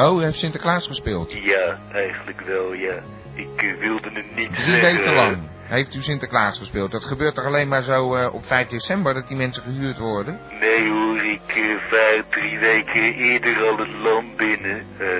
[0.05, 1.33] Oh, u heeft Sinterklaas gespeeld.
[1.43, 2.93] Ja, eigenlijk wel, ja.
[3.35, 4.81] Ik wilde het niet Drie zeggen.
[4.97, 6.91] weken lang heeft u Sinterklaas gespeeld.
[6.91, 10.39] Dat gebeurt toch alleen maar zo eh, op 5 december dat die mensen gehuurd worden?
[10.59, 14.85] Nee hoor, ik eh, vaar drie weken eerder al het land binnen.
[14.97, 15.19] hè.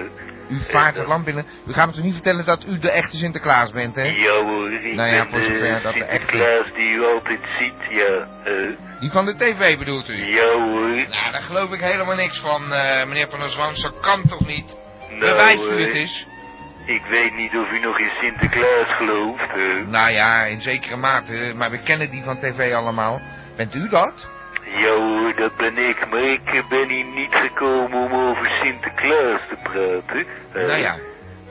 [0.50, 1.46] U vaart het land binnen.
[1.68, 4.04] U gaat me toch niet vertellen dat u de echte Sinterklaas bent, hè?
[4.04, 7.40] Ja hoor, ik Nou ja, voor zover eh, dat de echte- Sinterklaas die u altijd
[7.60, 8.28] ziet, ja.
[9.00, 10.26] Die van de tv bedoelt u?
[10.26, 10.88] Ja hoor.
[10.90, 13.82] Nou, daar geloof ik helemaal niks van, eh, meneer Van der Zwans.
[13.82, 14.76] Dat kan toch niet?
[15.10, 16.26] Nou, Bewijst u eh, het eens?
[16.86, 19.86] Ik weet niet of u nog in Sinterklaas gelooft, hè.
[19.88, 21.54] Nou ja, in zekere mate.
[21.56, 23.22] Maar we kennen die van tv allemaal.
[23.56, 24.30] Bent u dat?
[24.66, 29.40] Ja hoor, dat ben ik, maar ik eh, ben hier niet gekomen om over Sinterklaas
[29.50, 30.26] te praten.
[30.54, 30.98] Nou ja.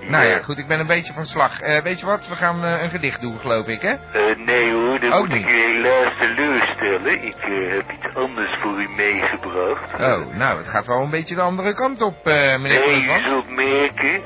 [0.08, 1.60] Nou ja, goed, ik ben een beetje van slag.
[1.60, 3.88] Eh, weet je wat, we gaan eh, een gedicht doen, geloof ik, hè?
[4.12, 5.46] Eh, nee hoor, dan Ook moet niet.
[5.46, 7.24] ik u helaas teleurstellen.
[7.24, 9.92] Ik heb iets anders voor u meegebracht.
[9.92, 13.48] Oh, nou, het gaat wel een beetje de andere kant op, meneer Nee, u zult
[13.50, 14.20] merken,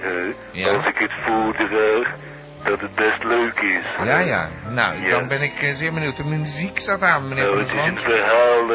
[0.52, 0.68] Ja.
[0.76, 2.14] als ik het voordraag,
[2.64, 3.84] dat het best leuk is.
[4.04, 4.48] Ja, ja.
[4.68, 5.10] Nou, Ja.
[5.10, 6.16] dan ben ik zeer benieuwd.
[6.16, 8.70] De muziek staat aan, meneer Nou, het is een verhaal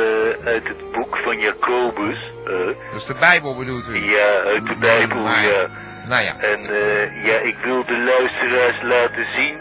[0.45, 2.31] uit het boek van Jacobus.
[2.45, 2.65] hè.
[2.65, 4.09] Dat is de Bijbel, bedoelt u?
[4.09, 5.67] Ja, uit de Bijbel, ja.
[6.07, 6.33] Nou ja.
[6.39, 9.55] En eh, ja, ik wil de luisteraars laten zien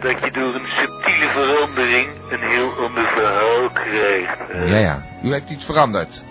[0.00, 4.38] dat je door een subtiele verandering een heel ander verhaal krijgt.
[4.52, 4.64] hè.
[4.64, 5.02] Ja, ja.
[5.24, 6.22] U heeft iets veranderd.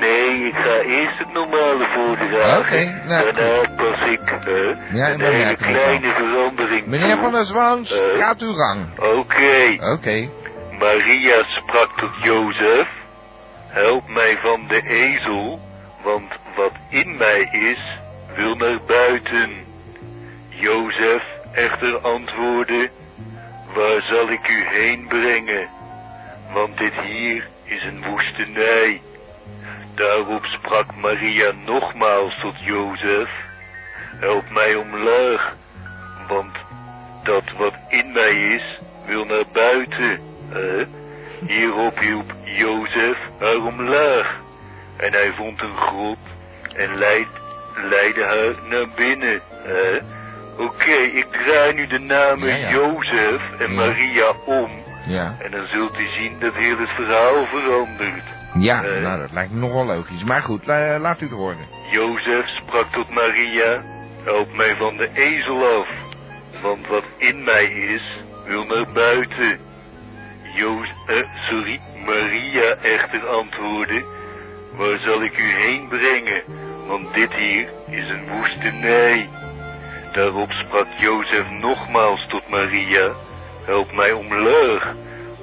[0.00, 2.58] Nee, ik ga eerst het normale voordragen.
[2.58, 7.20] Oké, nou, Daarna pas ik eh, Ja, een hele kleine verandering Meneer toe.
[7.22, 8.20] Van der Zwans, Eh.
[8.20, 8.98] gaat uw gang.
[8.98, 9.76] Oké.
[9.92, 10.28] Oké.
[10.78, 12.88] Maria sprak tot Jozef,
[13.68, 15.60] help mij van de ezel,
[16.02, 17.78] want wat in mij is,
[18.38, 19.50] wil naar buiten.
[20.48, 21.22] Jozef
[21.52, 22.90] echter antwoordde,
[23.74, 25.68] waar zal ik u heen brengen?
[26.52, 29.00] Want dit hier is een woestenij.
[29.94, 33.30] Daarop sprak Maria nogmaals tot Jozef,
[34.20, 35.54] help mij omlaag,
[36.28, 36.56] want
[37.22, 40.20] dat wat in mij is, wil naar buiten.
[40.48, 40.84] hè?
[41.46, 44.36] Hierop hielp Jozef haar omlaag.
[44.96, 46.18] En hij vond een grot
[46.74, 47.28] en leid,
[47.90, 49.40] leidde haar naar binnen.
[49.64, 49.98] hè?
[50.64, 52.70] Oké, ik draai nu de namen Ja, ja.
[52.70, 53.74] Jozef en Ja.
[53.76, 54.70] Maria om.
[55.06, 55.36] Ja.
[55.38, 58.22] En dan zult u zien dat heel het verhaal verandert.
[58.58, 60.24] Ja, nou dat lijkt me nogal logisch.
[60.24, 61.66] Maar goed, la- laat u het horen.
[61.90, 63.82] Jozef sprak tot Maria,
[64.24, 65.88] help mij van de ezel af,
[66.62, 68.02] want wat in mij is,
[68.46, 69.58] wil naar buiten.
[70.54, 74.04] Joos, eh, sorry, Maria echter antwoordde,
[74.76, 76.42] waar zal ik u heen brengen,
[76.88, 79.28] want dit hier is een woestenij.
[80.12, 83.12] Daarop sprak Jozef nogmaals tot Maria,
[83.64, 84.94] help mij omlaag,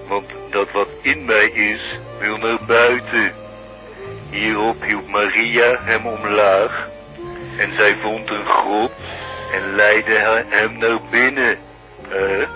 [0.08, 3.32] want dat wat in mij is, wil naar buiten.
[4.30, 6.90] Hierop hielp Maria hem omlaag
[7.58, 8.92] en zij vond een grot
[9.54, 11.58] en leidde hem naar binnen.
[12.10, 12.50] Eh?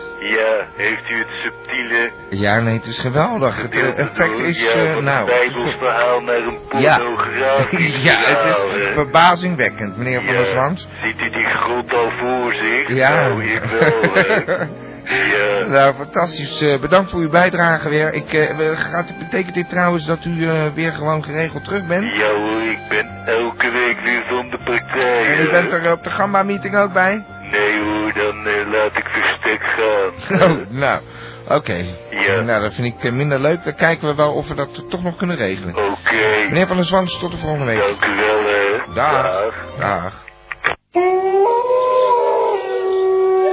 [0.20, 3.62] ja, heeft u het subtiele Ja, nee, het is geweldig.
[3.62, 5.20] Het eh, effect is, ja, eh, nou...
[5.20, 6.96] een bijbels verhaal naar een Ja.
[6.98, 10.88] pornografisch ja, het verhaal, is verbazingwekkend, meneer Van der Zwans.
[11.02, 12.88] Ziet u die grot al voor zich?
[12.94, 13.28] Ja.
[13.28, 14.66] Nou, ik wel?
[15.08, 15.66] Ja.
[15.66, 16.60] Nou, fantastisch.
[16.60, 18.12] Eh, bedankt voor uw bijdrage weer.
[18.12, 22.16] Ik, we- gaat, betekent dit trouwens dat u weer gewoon geregeld terug bent?
[22.16, 25.24] Ja hoor, ik ben elke week weer van de partij.
[25.24, 27.24] En u bent er op de Gamba-meeting ook bij?
[27.50, 28.36] Nee hoor, dan
[28.70, 29.04] laat ik
[29.48, 30.50] verstek gaan.
[30.50, 31.00] Oh, nou,
[31.48, 31.84] oké.
[32.10, 32.40] Ja.
[32.40, 33.64] Nou, dat vind ik eh, minder leuk.
[33.64, 35.76] Dan kijken we wel of we dat toch nog kunnen regelen.
[35.76, 36.46] Oké.
[36.48, 37.78] Meneer Van der Zwans, tot de volgende week.
[37.78, 38.94] Dank u wel, hè.
[38.94, 39.54] Dag.
[39.78, 40.26] Dag.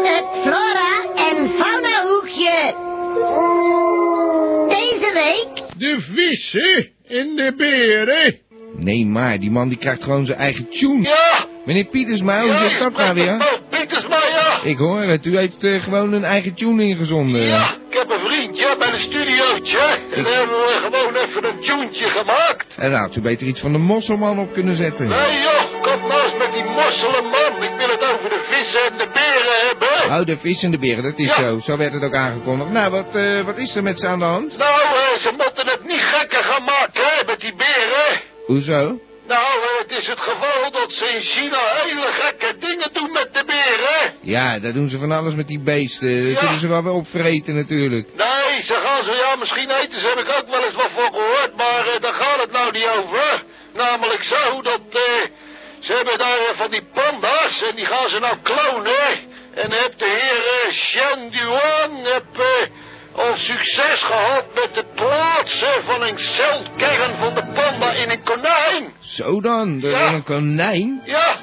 [0.04, 2.74] Het flora en fauna hoekje.
[4.68, 8.40] Deze week De vissen en de beren.
[8.78, 11.02] Nee, maar die man die krijgt gewoon zijn eigen tune.
[11.02, 11.46] Ja!
[11.66, 13.62] Meneer Pietersma, hoe zit dat nou weer?
[14.64, 17.42] Ik hoor het, u heeft eh, gewoon een eigen tune ingezonden.
[17.42, 19.80] Ja, ik heb een vriendje bij een studiootje.
[20.12, 22.76] En daar hebben we gewoon even een tuentje gemaakt.
[22.78, 25.08] En nou, had u beter iets van de mosselman op kunnen zetten.
[25.08, 27.64] Nee joh, kom nou eens met die mosselen man.
[27.64, 30.20] Ik wil het over de vissen en de beren hebben.
[30.20, 31.60] Oh, de vis en de beren, dat is zo.
[31.60, 32.72] Zo werd het ook aangekondigd.
[32.72, 34.58] Nou, wat, eh, wat is er met ze aan de hand?
[34.58, 38.22] Nou, eh, ze moeten het niet gekker gaan maken, hè, met die beren.
[38.46, 39.00] Hoezo?
[39.28, 43.44] Nou, eh, het is het geval dat ze in China hele gekke dingen doen de
[43.46, 44.14] beren.
[44.22, 46.34] Ja, daar doen ze van alles met die beesten.
[46.34, 46.58] Daar Ja.
[46.58, 48.08] ze wel weer opvreten natuurlijk.
[48.18, 51.14] Nee, ze gaan zo, ja, misschien eten ze, heb ik ook wel eens wat van
[51.14, 53.44] gehoord, maar eh, daar gaat het nou niet over.
[53.74, 55.02] Namelijk zo dat, eh,
[55.80, 59.34] ze hebben daar eh, van die panda's en die gaan ze nou klonen.
[59.54, 62.26] En heb de heer Shen Duan heb,
[63.16, 68.94] al succes gehad met het plaatsen van een celkern van de panda in een konijn.
[69.00, 70.14] Zo dan, door Ja.
[70.14, 71.02] een konijn?
[71.06, 71.36] Ja,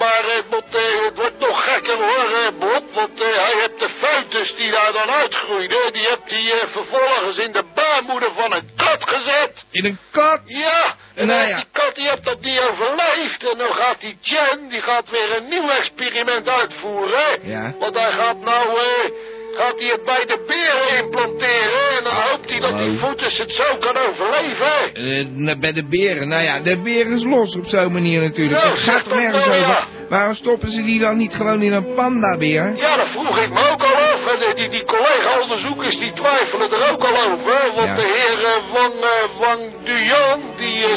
[0.00, 2.94] maar eh, het, eh, het wordt nog gekker hoor, eh, Bob.
[2.94, 7.64] Want hij heeft de foetus die daar dan uitgroeide, die heeft hij vervolgens in de
[7.74, 9.64] baarmoeder van een kat gezet.
[9.70, 10.40] In een kat?
[10.44, 11.56] Ja, en Nou ja.
[11.56, 13.50] die kat die heeft dat niet overleefd.
[13.52, 17.38] En dan gaat die Jen, die gaat weer een nieuw experiment uitvoeren.
[17.42, 17.74] Ja.
[17.78, 19.10] Want hij gaat nou, eh,
[19.52, 21.96] gaat hij het bij de beren implanteren.
[21.98, 22.98] En dan hoopt hij dat die Oh.
[22.98, 25.44] foetus het zo kan overleven.
[25.44, 28.62] Nou, bij de beren, nou ja, de beren is los op zo'n manier natuurlijk.
[28.62, 29.86] Dat zeg gaat er nergens nou, over.
[30.10, 32.76] Waarom stoppen ze die dan niet gewoon in een pandabeer?
[32.76, 34.34] Ja, dat vroeg ik me ook al af.
[34.34, 37.72] En eh, die, die collega-onderzoekers die twijfelen er ook al over.
[37.74, 37.94] Want Ja.
[37.94, 40.04] de heer eh, Wang, eh, Wang die,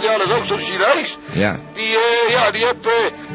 [0.01, 1.17] ja, dat is ook zo'n Chinees.
[1.33, 1.59] Ja.
[1.73, 1.97] Die,
[2.29, 2.83] ja, die heb,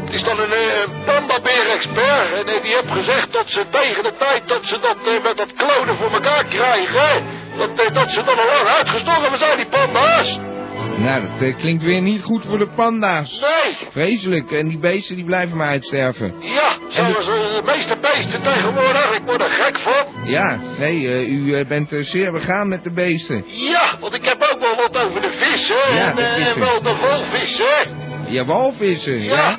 [0.04, 2.32] het is dan een pandabeer-expert.
[2.46, 5.96] En die heeft gezegd dat ze tegen de tijd dat ze dat met dat klonen
[5.96, 7.24] voor elkaar krijgen...
[7.58, 10.38] Dat, dat ze dan al lang uitgestorven zijn, die panda's.
[10.98, 13.40] Nou, dat eh, klinkt weer niet goed voor de panda's.
[13.40, 13.88] Nee.
[13.90, 16.34] Vreselijk, en die beesten die blijven maar uitsterven.
[16.40, 19.16] Ja, zoals eh, de meeste beesten tegenwoordig.
[19.16, 20.04] Ik word er gek van.
[20.24, 23.44] Ja, nee, eh, u eh, bent zeer begaan met de beesten.
[23.46, 25.94] Ja, want ik heb ook wel wat over de vissen.
[25.94, 26.54] Ja, en, de vissen.
[26.54, 28.06] en wel de walvissen.
[28.28, 29.34] Ja, walvissen, ja.
[29.34, 29.58] Ja.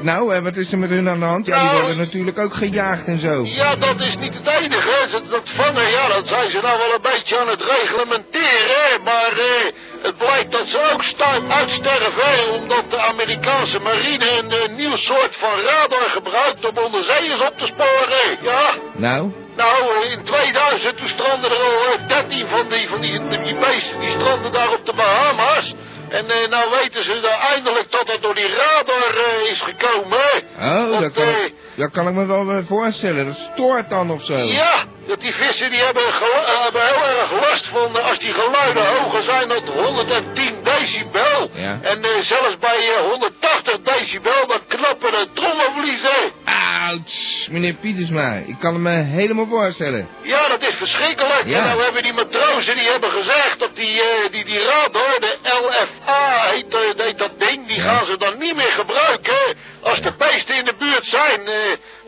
[0.00, 1.46] Nou, en wat is er met hun aan de hand?
[1.46, 3.42] Ja, die Nou, worden natuurlijk ook gejaagd en zo.
[3.44, 5.08] Ja, dat is niet het enige.
[5.08, 9.02] Ze- Dat vangen, ja, dat zijn ze nou wel een beetje aan het reglementeren.
[9.04, 12.52] Maar eh, het blijkt dat ze ook stuim uitsterven.
[12.52, 17.66] Omdat de Amerikaanse marine een, eh, nieuw soort van radar gebruikt om onderzeeërs op te
[17.66, 18.38] sporen.
[18.42, 18.70] Ja.
[18.94, 23.28] Nou, Nou, eh, in 2000 toen stranden er al eh, 13 van die, van die,
[23.28, 24.00] die, die beesten.
[24.00, 25.74] Die stranden daar op de Bahama's.
[26.08, 30.42] En eh, nou weten ze daar eindelijk dat dat door die radar eh, is gekomen.
[30.58, 33.26] oh, Want, dat kan, eh, ik, dat kan ik me wel voorstellen.
[33.26, 34.36] Dat stoort dan of zo.
[34.36, 38.32] Ja, dat die vissen die hebben, eh, hebben heel erg last van eh, als die
[38.32, 41.50] geluiden hoger zijn dan 110 decibel.
[41.52, 41.78] Ja.
[41.82, 46.32] En eh, zelfs bij eh, 180 decibel, dan knappen de trommelvliezen.
[46.44, 50.08] Ouch, meneer Pietersma, ik kan het me helemaal voorstellen.
[50.22, 51.42] Ja, dat is verschrikkelijk.
[51.44, 51.58] Ja.
[51.58, 55.36] En nou hebben die matrozen, die hebben gezegd dat die, eh, die, die radar, de
[55.42, 60.56] LFA heet, heet dat ding, die gaan ze dan niet meer gebruiken als de beesten
[60.56, 61.40] in de buurt zijn.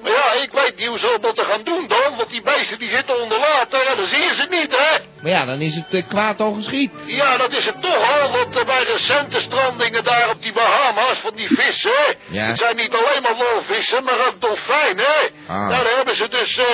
[0.03, 2.79] Maar ja, ik weet niet hoe ze dat moeten gaan doen dan, want die beesten
[2.79, 4.99] die zitten onder water en dan zie je ze niet, hè.
[5.23, 6.91] Maar ja, dan is het eh, kwaad al geschied.
[7.07, 11.19] Ja, dat is het toch al, want eh, bij recente strandingen daar op die Bahama's
[11.19, 12.47] van die vissen, hè, Ja.
[12.47, 15.53] het zijn niet alleen maar walvissen, maar ook dolfijnen, hè.
[15.53, 15.59] Ah.
[15.69, 16.65] Nou, daar hebben ze dus eh,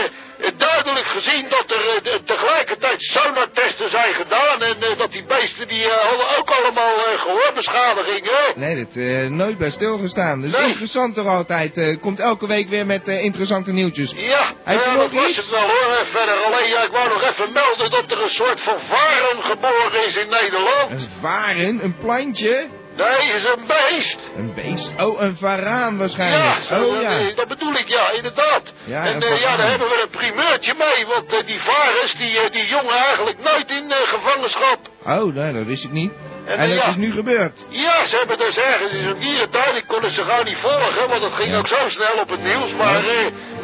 [0.56, 5.84] duidelijk gezien dat er eh, tegelijkertijd sonartesten zijn gedaan en eh, dat die beesten die
[5.84, 8.32] eh, hadden ook allemaal eh, gehoorbeschadigingen.
[8.54, 10.40] Nee, dat eh nooit bij stilgestaan.
[10.40, 10.68] Dat is Nee.
[10.68, 11.76] interessant toch altijd.
[11.76, 14.12] eh, komt elke week weer met eh, interessante nieuwtjes.
[14.16, 15.36] Ja, u ja, dat was iets?
[15.36, 15.96] het wel hoor.
[15.98, 19.42] En verder alleen, ja, ik wou nog even melden dat er een soort van varen
[19.42, 20.90] geboren is in Nederland.
[20.90, 24.18] Een varen, een plantje, Nee, is een beest.
[24.36, 24.92] een beest.
[25.00, 26.56] Oh, een varaan Ja, waarschijnlijk.
[26.68, 27.32] zo, oh ja.
[27.34, 28.72] dat bedoel ik, ja, inderdaad.
[28.84, 32.14] Ja, en een eh, ja, daar hebben we een primeurtje mee, want eh, die varens,
[32.14, 34.78] die, eh, die jongen eigenlijk nooit in gevangenschap.
[35.06, 36.12] Oh, nee, dat wist ik niet.
[36.44, 36.86] En, ja.
[36.86, 37.64] is nu gebeurd.
[37.68, 41.08] Ja, ze hebben dus ergens in zo'n dierentuin, ik kon het ze gauw niet volgen,
[41.08, 41.58] want het ging Ja.
[41.58, 42.74] ook zo snel op het nieuws.
[42.74, 43.04] Maar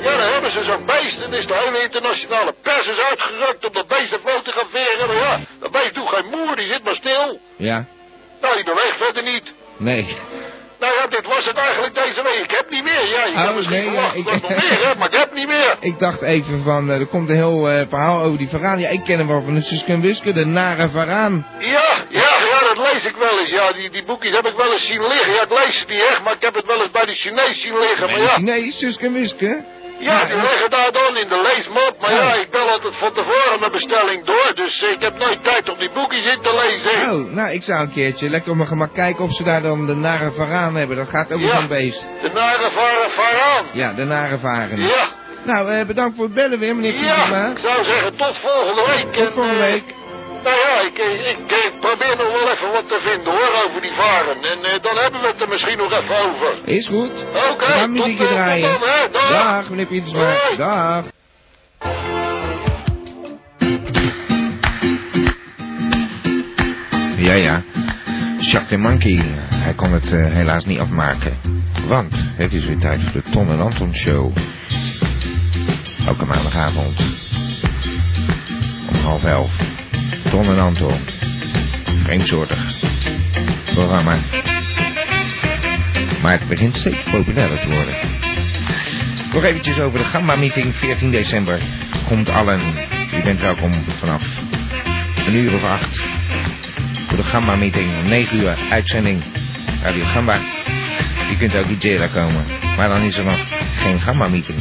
[0.03, 3.73] ja, dan hebben ze zo'n beest en is de hele internationale pers is uitgerukt om
[3.73, 5.07] dat beest te fotograferen.
[5.07, 7.41] Maar ja, dat beest doet geen moer, die zit maar stil.
[7.57, 7.87] Ja.
[8.41, 9.53] Nou, die beweegt verder niet.
[9.77, 10.17] Nee.
[10.81, 12.39] Nou ja, dit was het eigenlijk deze week.
[12.43, 13.09] Ik heb niet meer.
[13.09, 15.47] Ja, je kan Oh, misschien nee, verwachten ik- nog meer heb, maar ik heb niet
[15.47, 15.77] meer.
[15.81, 18.79] Ik dacht even van, eh, er komt een heel eh, verhaal over die varaan.
[18.79, 21.47] Ja, ik ken hem wel van de Suske Wiske, de nare varaan.
[21.59, 23.51] Ja, ja, ja, dat lees ik wel eens.
[23.51, 25.35] Ja, die, die boekjes heb ik wel eens zien liggen.
[25.35, 27.61] Ja, ik lees ze niet echt, maar ik heb het wel eens bij de Chinees
[27.61, 28.11] zien liggen.
[28.11, 29.65] Maar ja, Nee, Suske Wiske.
[30.01, 31.95] Ja, die liggen daar dan in de leesmap.
[32.01, 34.53] Maar ja, ik bel altijd van tevoren mijn bestelling door.
[34.55, 37.13] Dus eh, ik heb nooit tijd om die boekjes in te lezen.
[37.15, 39.87] Oh, nou, ik zou een keertje lekker op mijn gemak kijken of ze daar dan
[39.87, 40.97] de nare varaan hebben.
[40.97, 41.57] Dat gaat over Ja.
[41.57, 42.07] zo'n beest.
[42.23, 43.65] De nare varen, varaan.
[43.73, 44.81] Ja, de nare varen.
[44.81, 45.05] Ja,
[45.45, 49.13] Nou, eh, bedankt voor het bellen weer, meneer ja, ik zou zeggen tot volgende week.
[49.13, 49.95] Tot En, volgende eh, week.
[50.45, 53.81] Nou ja, ik, ik, ik, ik probeer nog wel even wat te vinden hoor over
[53.81, 54.40] die varen.
[54.63, 56.59] En eh, dan hebben we het er misschien nog even over.
[56.65, 57.11] Is goed.
[57.51, 58.71] Oké, We gaan tot, muziekje eh, draaien.
[58.71, 59.11] tot dan, hè.
[59.13, 59.31] Dag.
[59.31, 60.35] Dag, meneer Pietersma.
[60.57, 61.05] Dag.
[67.17, 67.63] Ja, ja.
[68.39, 71.39] Jacques de Monkey, hij kon het eh, helaas niet afmaken.
[71.87, 74.37] Want het is weer tijd voor de Ton en Anton Show.
[76.07, 77.01] Elke maandagavond.
[78.89, 79.53] Om half elf.
[80.31, 80.99] Ton en Anton.
[82.05, 82.59] Vreemdsoortig.
[83.75, 84.17] Programma.
[86.23, 87.95] Maar het begint steeds populairder te worden.
[89.33, 91.61] Nog eventjes over de Gamma-meeting 14 december.
[92.07, 92.61] Komt allen.
[93.19, 94.23] U bent welkom vanaf
[95.27, 96.01] een uur of acht.
[97.07, 99.23] Voor de Gamma-meeting om 9 uur uitzending.
[99.83, 100.39] Radio Gamba.
[101.31, 102.45] Je kunt ook DJ daar komen.
[102.77, 103.39] Maar dan is er nog
[103.79, 104.59] geen Gamma-meeting.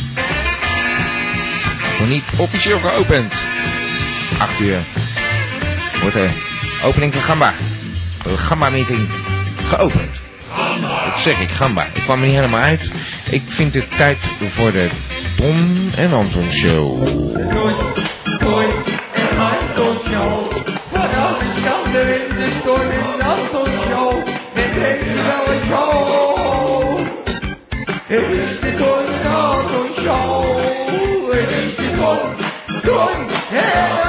[2.00, 3.34] Nog niet officieel geopend.
[4.38, 4.84] 8 uur
[6.02, 6.30] wordt de
[6.84, 7.54] opening van Gamba.
[8.24, 9.10] De Gamba-meeting
[9.69, 10.22] geopend.
[10.82, 10.88] Dat
[11.19, 11.86] zeg ik, Gamba.
[11.93, 12.91] Ik kwam er niet helemaal uit.
[13.29, 14.17] Ik vind het tijd
[14.49, 14.89] voor de
[15.36, 17.08] Tom en Anton Show.
[20.91, 24.27] Vanaf de schande in de storm in Anton Show.
[24.53, 26.99] Met deze wel een show.
[28.08, 31.32] Het is de Ton en Anton Show.
[31.32, 32.36] Het is de Ton,
[32.82, 34.09] Ton en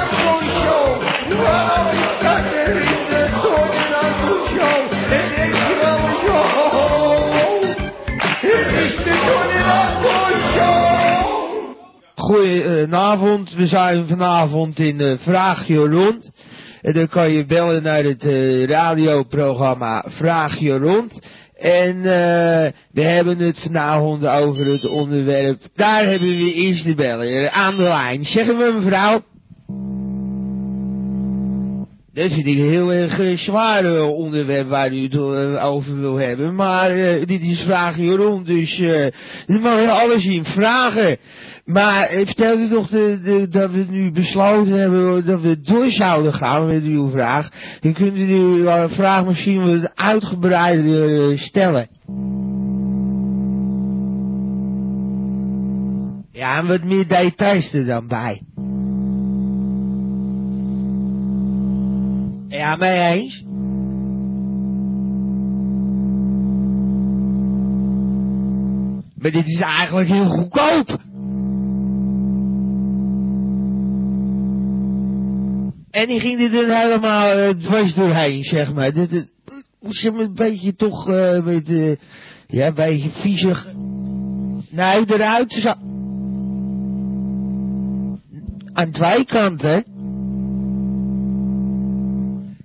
[12.31, 16.31] Goedenavond, we zijn vanavond in uh, Vraag je Rond.
[16.81, 21.19] En dan kan je bellen naar het uh, radioprogramma Vraag je Rond.
[21.57, 22.03] En uh,
[22.91, 25.61] we hebben het vanavond over het onderwerp.
[25.75, 28.25] Daar hebben we eerst de beller aan de lijn.
[28.25, 29.23] Zeggen we mevrouw?
[32.13, 35.17] Dat vind ik een heel erg zwaar onderwerp waar u het
[35.59, 36.55] over wil hebben.
[36.55, 39.07] Maar dit is Vraag je Rond, dus uh,
[39.47, 41.17] mag je alles in vragen.
[41.65, 46.33] Maar eh, vertel u toch de, dat we nu besloten hebben dat we door zouden
[46.33, 47.49] gaan met uw vraag.
[47.79, 51.87] Dan kunt u uw vraag misschien wat uitgebreider uh, stellen.
[56.31, 58.41] Ja, en wat meer details er dan bij.
[62.47, 63.43] Ja, mee eens?
[69.15, 70.99] Maar dit is eigenlijk heel goedkoop.
[75.91, 78.93] En die ging dan helemaal eh, dwars doorheen, zeg maar.
[78.93, 79.09] Dat,
[79.79, 81.67] moest je een beetje toch, eh, met,
[82.47, 83.67] ja, een beetje viezig.
[84.69, 85.73] Nee, eruit zo.
[88.73, 89.83] Aan twee kanten.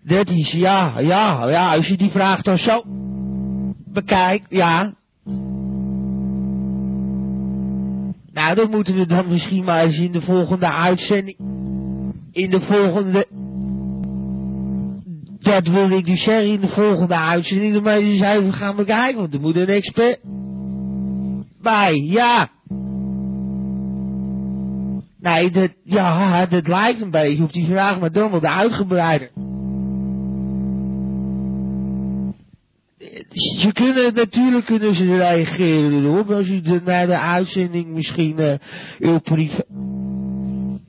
[0.02, 2.82] Dat is, ja, ja, ja, als je die vraag dan zo
[3.96, 4.94] bekijkt, ja.
[8.32, 11.36] Nou, dan moeten we dan misschien maar eens in de volgende uitzending,
[12.36, 13.26] in de volgende,
[15.38, 19.20] dat wil ik dus zeggen, in de volgende uitzending, dan maar eens even gaan bekijken,
[19.20, 20.20] want er moet een expert
[21.60, 22.48] bij, ja.
[25.20, 29.30] Nee, dat, ja, dat lijkt een beetje op die vraag, maar dan wat uitgebreider.
[33.58, 38.54] Ze kunnen, natuurlijk kunnen ze reageren erop, als u de, naar de uitzending misschien eh
[38.98, 39.64] uw privé...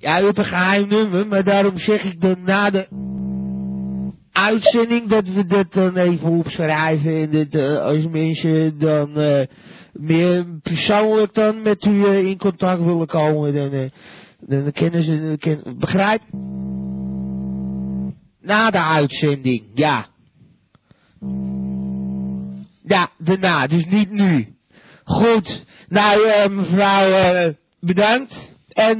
[0.07, 2.87] Ja, u hebt een geheim nummer, maar daarom zeg ik dan na de
[4.31, 9.45] uitzending dat we dat dan even opschrijven en dat eh, als mensen dan eh,
[9.93, 13.89] meer persoonlijk dan met u eh, in contact willen komen, dan,
[14.39, 16.21] dan kennen ze, ken, begrijp?
[18.41, 20.05] Na de uitzending, ja.
[22.83, 24.55] Ja, daarna, dus niet nu.
[25.03, 28.55] Goed, nou mevrouw, bedankt.
[28.67, 28.97] En,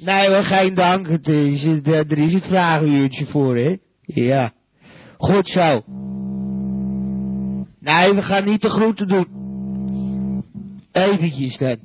[0.00, 1.08] nee hoor, geen dank.
[1.08, 3.76] Eh, er is het vragenuurtje voor, hè.
[4.02, 4.52] Ja.
[5.18, 5.82] Goed zo.
[7.78, 9.28] Nee, we gaan niet de groeten doen.
[10.92, 11.76] Eventjes dan.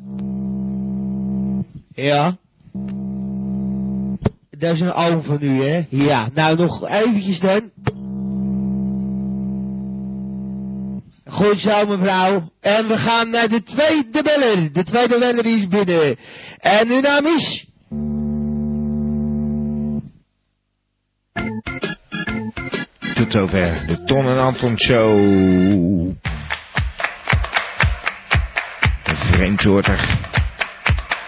[1.94, 2.38] Ja.
[4.50, 5.86] Dat is een oom van u, hè?
[5.90, 7.72] Ja, nou nog eventjes dan.
[11.26, 12.50] Goed zo, mevrouw.
[12.60, 14.74] En we gaan naar de tweede beller.
[14.74, 16.16] De tweede beller is binnen.
[16.58, 17.74] En uw naam is?
[23.36, 25.20] Zover de Ton en Anton Show.
[29.04, 30.06] Een vreemdsoortig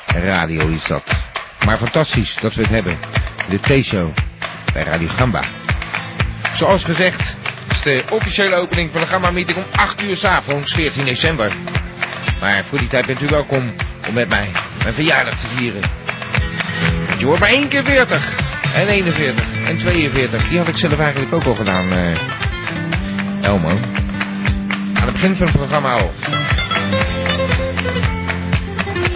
[0.05, 1.03] radio is dat.
[1.65, 2.97] Maar fantastisch dat we het hebben.
[3.49, 4.13] De T-show
[4.73, 5.43] bij Radio Gamba.
[6.53, 7.35] Zoals gezegd
[7.71, 11.51] is de officiële opening van de Gamba Meeting om 8 uur 's avonds, 14 december.
[12.39, 13.73] Maar voor die tijd bent u welkom
[14.07, 14.51] om met mij
[14.83, 15.81] mijn verjaardag te vieren.
[17.07, 18.46] Want je hoort maar één keer 40.
[18.77, 19.45] En 41.
[19.65, 20.49] En 42.
[20.49, 22.17] Die had ik zelf eigenlijk ook al gedaan, eh
[23.41, 23.69] Elmo.
[24.93, 26.11] Aan het begin van het programma al.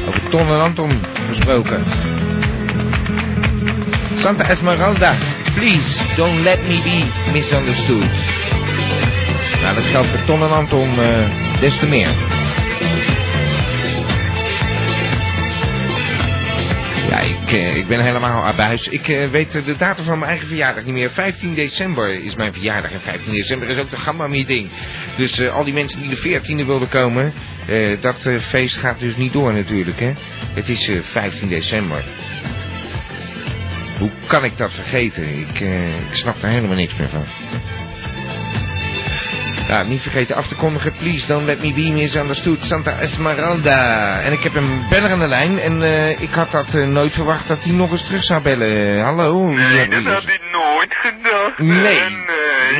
[0.08, 0.92] Over Ton en Anton
[1.28, 1.84] gesproken.
[4.16, 5.16] Santa Esmeralda,
[5.56, 8.10] please don't let me be misunderstood.
[9.62, 12.41] Nou, dat geldt voor Ton en Anton eh, des te meer.
[17.52, 18.88] Ik, ik ben helemaal abuis.
[18.88, 21.10] Ik eh, weet de datum van mijn eigen verjaardag niet meer.
[21.10, 22.92] 15 december is mijn verjaardag.
[22.92, 24.70] En 15 december is ook de Gamma-meeting.
[25.18, 27.34] Dus eh, al die mensen die de 14e wilden komen,
[27.68, 30.12] eh, dat feest gaat dus niet door natuurlijk, hè.
[30.54, 32.04] Het is eh, 15 december.
[33.98, 35.40] Hoe kan ik dat vergeten?
[35.40, 35.60] Ik,
[36.10, 37.26] ik snap er helemaal niks meer van.
[39.68, 40.94] Ja, niet vergeten af te kondigen.
[40.94, 42.60] Please don't let me be misunderstood.
[42.66, 44.20] Santa Esmeralda.
[44.22, 45.60] En ik heb een beller aan de lijn.
[45.60, 49.04] En eh, ik had dat eh, nooit verwacht dat hij nog eens terug zou bellen.
[49.04, 49.48] Hallo.
[49.48, 51.58] Nee, dat had ik nooit gedacht.
[51.58, 52.10] Nee, hè,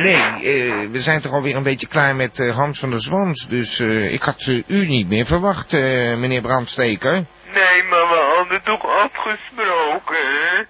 [0.00, 3.48] nee, eh, we zijn toch alweer een beetje klaar met eh, Hans van der Zwans.
[3.48, 5.80] Dus eh, ik had eh, u niet meer verwacht, eh,
[6.16, 7.12] meneer Brandsteker.
[7.54, 10.62] Nee, maar we hadden toch afgesproken, hè?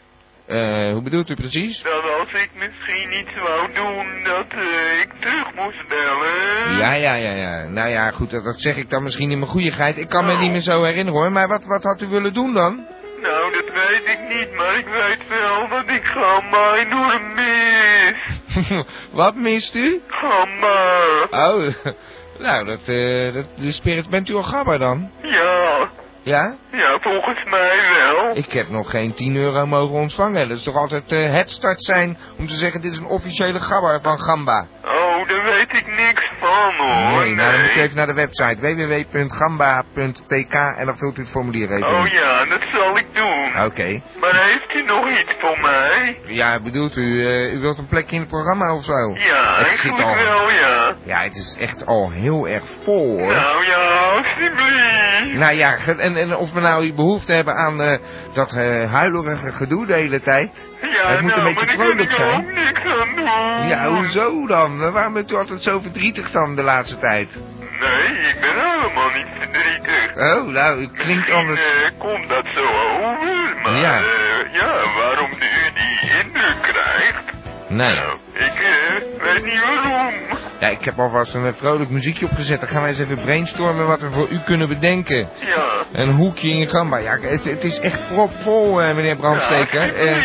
[0.52, 1.82] Eh, hoe bedoelt u precies?
[1.82, 6.76] Dat als ik misschien iets wou doen, dat eh, ik terug moest bellen.
[6.76, 7.68] Ja, ja, ja, ja.
[7.68, 9.98] Nou ja, goed, dat, dat zeg ik dan misschien in mijn goeieheid.
[9.98, 11.32] Ik kan me niet meer zo herinneren hoor.
[11.32, 12.86] Maar wat, wat had u willen doen dan?
[13.22, 18.84] Nou, dat weet ik niet, maar ik weet wel dat ik Gamma enorm mis.
[19.22, 20.00] wat mist u?
[20.06, 21.26] Gamma.
[21.30, 21.74] Oh,
[22.46, 25.10] nou, dat, eh, dat, de spirit bent u al gabber dan?
[25.22, 25.90] Ja,
[26.24, 26.54] Ja?
[26.72, 28.36] ja, volgens mij wel.
[28.36, 30.48] Ik heb nog geen 10 euro mogen ontvangen.
[30.48, 33.60] Dat is toch altijd eh, het start zijn om te zeggen dit is een officiële
[33.60, 34.66] gabber van Gamba.
[34.84, 37.20] Oh, daar weet ik niks van, hoor.
[37.24, 41.30] Nee, nou dan moet je even naar de website www.gamba.tk en dan vult u het
[41.30, 41.94] formulier even in.
[41.94, 43.64] Oh ja, dat zal ik doen.
[43.64, 44.00] Oké.
[44.20, 46.18] Maar heeft u nog iets voor mij?
[46.26, 49.14] Ja, bedoelt u, eh, u wilt een plekje in het programma of zo?
[49.14, 50.14] Ja, het ik zit al.
[50.14, 50.96] wel, ja.
[51.04, 53.34] Ja, het is echt al heel erg vol hoor.
[53.34, 53.76] Nou ja,
[54.16, 55.32] alsjeblieft.
[55.38, 57.92] Nou ja, ge- en, en of we nou behoefte hebben aan eh,
[58.32, 60.50] dat eh, huilerige gedoe de hele tijd.
[60.80, 62.34] Ja, het moet nou, een beetje daar kan vrolijk ik zijn.
[62.34, 63.68] ook niks aan doen.
[63.68, 64.92] Ja, hoezo dan?
[64.92, 67.28] Waarom bent u altijd zo verdrietig dan de laatste tijd?
[67.80, 70.16] Nee, ik ben helemaal niet verdrietig.
[70.16, 71.60] Oh, nou, u klinkt anders...
[71.60, 73.96] Eh, komt dat zo over, maar Ja.
[73.98, 77.24] eh, ja, waarom u druk krijgt?
[77.68, 77.96] Nee.
[78.32, 80.14] Ik eh, weet niet waarom.
[80.62, 82.60] Ja, ik heb alvast een eh, vrolijk muziekje opgezet.
[82.60, 85.28] Dan gaan wij eens even brainstormen wat we voor u kunnen bedenken.
[85.40, 85.84] Ja.
[85.92, 86.96] Een hoekje in je gamba.
[86.96, 89.94] Ja, het, het is echt propvol, eh, meneer Brandsteker.
[89.94, 90.16] Eh,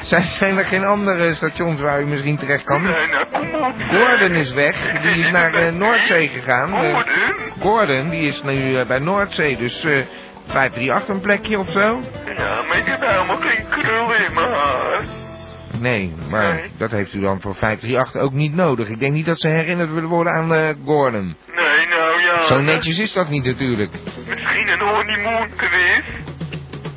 [0.00, 2.82] zijn, zijn er geen andere stations waar u misschien terecht kan?
[2.82, 3.74] Nee, nou kom op.
[3.88, 5.00] Gordon is weg.
[5.02, 6.74] Die is naar eh, Noordzee gegaan.
[6.74, 7.52] Eh, Gordon?
[7.60, 9.56] Gordon, die is nu bij Noordzee.
[9.56, 10.04] Dus eh
[10.46, 12.00] 538 een plekje of zo?
[12.36, 15.25] Ja, maar ik heb helemaal geen krul in mijn haar.
[15.80, 18.88] Nee, maar dat heeft u dan voor 538 ook niet nodig.
[18.88, 21.36] Ik denk niet dat ze herinnerd willen worden aan eh, Gordon.
[21.56, 22.42] Nee, nou ja.
[22.42, 23.90] Zo netjes is dat niet natuurlijk.
[24.28, 26.00] Misschien een honeymoon quiz.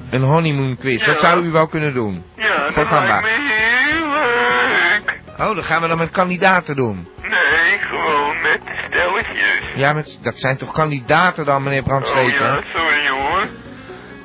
[0.09, 2.23] Een honeymoon quiz, dat zou u wel kunnen doen.
[2.35, 5.19] Ja, dat lijkt me heel leuk.
[5.39, 7.07] Oh, dan gaan we dan met kandidaten doen.
[7.21, 9.75] Nee, gewoon met stelletjes.
[9.75, 12.51] Ja, met, dat zijn toch kandidaten dan, meneer Brandsteker?
[12.51, 13.47] Oh ja, sorry hoor.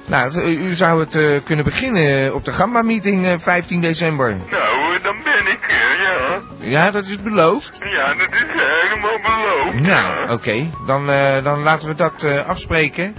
[0.06, 4.36] Nou, u, zou het eh, kunnen beginnen op de Gamba-meeting eh, 15 december.
[4.50, 6.40] Nou, dan ben ik er, ja.
[6.58, 7.78] Ja, dat is beloofd.
[7.80, 9.80] Ja, dat is helemaal beloofd.
[9.80, 10.70] Nou, oké.
[10.86, 13.16] Dan, eh, dan laten we dat eh, afspreken.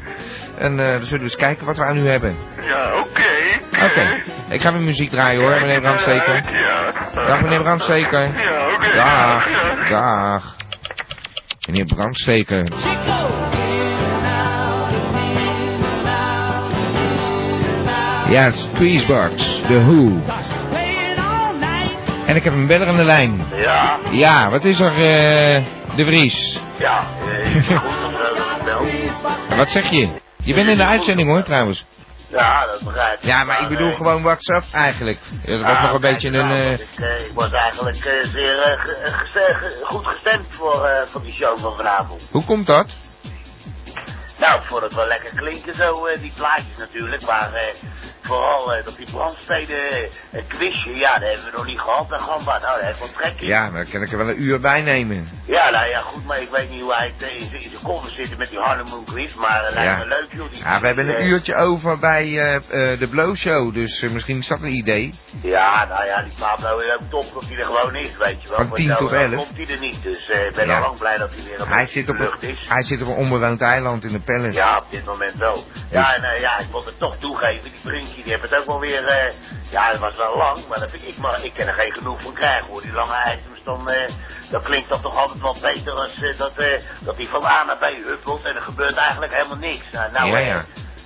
[0.58, 2.38] En eh, dan zullen we eens kijken wat we aan u hebben.
[2.62, 3.34] Ja, oké.
[3.86, 4.22] Oké.
[4.50, 6.44] Ik ga weer muziek draaien hoor, meneer Brandsteker.
[6.52, 6.94] Ja.
[7.28, 8.22] Dag, meneer Brandsteker.
[8.22, 8.96] Ja, oké.
[8.96, 9.48] Dag.
[9.90, 10.56] Dag.
[11.68, 12.64] Meneer Brandsteker.
[18.30, 20.22] Ja, Squeezebox, The Who.
[22.26, 23.46] En ik heb een beller aan de lijn.
[23.56, 25.66] Ja, Ja, wat is er, eh,
[25.96, 26.60] De Vries?
[26.78, 27.70] ja, eh, goed
[28.18, 28.88] dat bel?
[29.58, 30.10] Wat zeg je?
[30.44, 31.86] Je bent in de uitzending hoor, trouwens.
[32.28, 33.24] Ja, dat begrijp ik.
[33.26, 35.20] Ja, maar ik bedoel eh, gewoon WhatsApp eigenlijk.
[35.46, 36.52] Dat was nog een beetje nou, een...
[36.52, 41.22] eh, want Ik, eh, was eigenlijk eh, zeer eh, eh, goed gestemd voor, eh, voor
[41.22, 42.28] die show van vanavond.
[42.32, 42.86] Hoe komt dat?
[44.40, 47.26] Nou, ik vond het wel lekker klinken zo, eh, die plaatjes natuurlijk.
[47.26, 47.64] Maar eh,
[48.22, 50.10] vooral eh, dat die brandsteden
[50.48, 52.12] quizje, ja, dat hebben we nog niet gehad.
[52.12, 53.32] En Gamba, nou, dat heeft wel.
[53.48, 55.28] Ja, maar dan kan ik er wel een uur bij nemen.
[55.46, 58.50] Ja, nou ja, goed, maar ik weet niet hoe hij in zijn- koffer zit met
[58.50, 59.34] die honeymoon quiz.
[59.34, 59.98] Maar het lijkt Ja.
[59.98, 60.52] me leuk, joh.
[60.52, 62.26] Die Ja, we hebben een uurtje over bij
[63.00, 65.14] de Blow Show, dus misschien is dat een idee.
[65.42, 68.48] Ja, nou ja, die Pablo is ook top of hij er gewoon is, weet je
[68.48, 68.58] wel.
[68.58, 69.36] Van Maar 10 zo, tot dan 11.
[69.36, 70.76] komt hij er niet, dus ik ben Ja.
[70.76, 72.66] al lang blij dat hij weer een Hij beetje zit, op de lucht een, is.
[72.68, 74.54] hij zit op een onbewoond eiland in de Palace.
[74.54, 75.64] Ja, op dit moment wel.
[75.92, 78.66] Ja, en eh, ja, ik moet het toch toegeven, die Brinkie, die heeft het ook
[78.66, 79.34] wel weer, eh,
[79.72, 82.22] ja, het was wel lang, maar dat vind ik, maar ik kan er geen genoeg
[82.22, 82.82] van krijgen hoor.
[82.82, 84.10] Die lange items, dan, eh,
[84.50, 86.54] dat klinkt toch toch altijd wel beter als eh, dat,
[87.04, 89.84] dat hij van A naar B huppelt en er gebeurt eigenlijk helemaal niks.
[89.92, 90.66] Nou, nou, Ja, ja.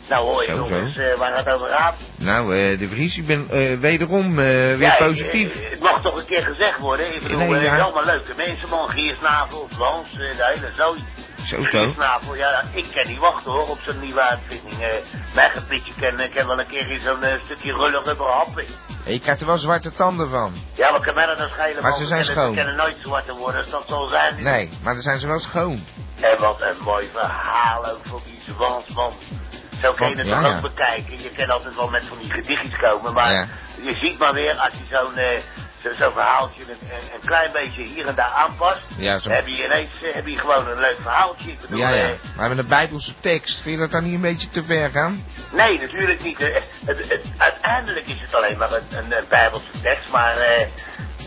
[0.09, 1.97] nou hoor je eh, waar het over gaat.
[2.17, 2.47] Nou,
[2.77, 3.47] de Vries, ik ben
[3.79, 5.69] wederom weer Ja, positief.
[5.69, 7.15] Het mag toch een keer gezegd worden.
[7.15, 7.77] Ik bedoel, Nee, ja.
[7.77, 8.89] allemaal leuke mensen, man.
[8.89, 11.03] Giersnavel, Frans, de hele zooi.
[11.49, 11.93] Zo, zo.
[12.35, 14.81] Ja, ik kan niet wachten hoor op zo'n nieuwe uitvinding.
[14.81, 14.95] Eh
[15.35, 18.65] mijn gepietje kan, eh, kan wel een keer in zo'n eh, stukje rullen rubber happen.
[19.03, 20.53] Ik krijg er wel zwarte tanden van.
[20.73, 21.81] Ja, wat kan mij dat nou schelen?
[21.81, 22.49] Maar ze zijn schoon.
[22.49, 24.43] Ze kunnen nooit zwarte worden, als dat zo zijn.
[24.43, 25.83] Nee, maar dan zijn ze wel schoon.
[26.21, 29.13] En wat een mooi verhaal ook voor die Zwansman.
[29.81, 30.55] Zo kun je het Ja, toch ja.
[30.55, 31.21] ook bekijken.
[31.21, 33.47] Je kan altijd wel met van die gedichtjes komen, maar Ja.
[33.81, 35.39] je ziet maar weer als je zo'n eh,
[35.81, 39.29] zo'n verhaaltje een, een, een klein beetje hier en daar aanpast, Ja, zo.
[39.29, 41.53] heb je ineens eh, heb je gewoon een leuk verhaaltje.
[41.61, 42.03] Bedoel, Ja, ja.
[42.07, 44.89] eh, Maar met een bijbelse tekst, vind je dat dan niet een beetje te ver
[44.89, 45.25] gaan?
[45.51, 46.39] nee, natuurlijk niet.
[46.39, 50.67] Eh, Het, het, uiteindelijk is het alleen maar een, een, een bijbelse tekst, maar eh,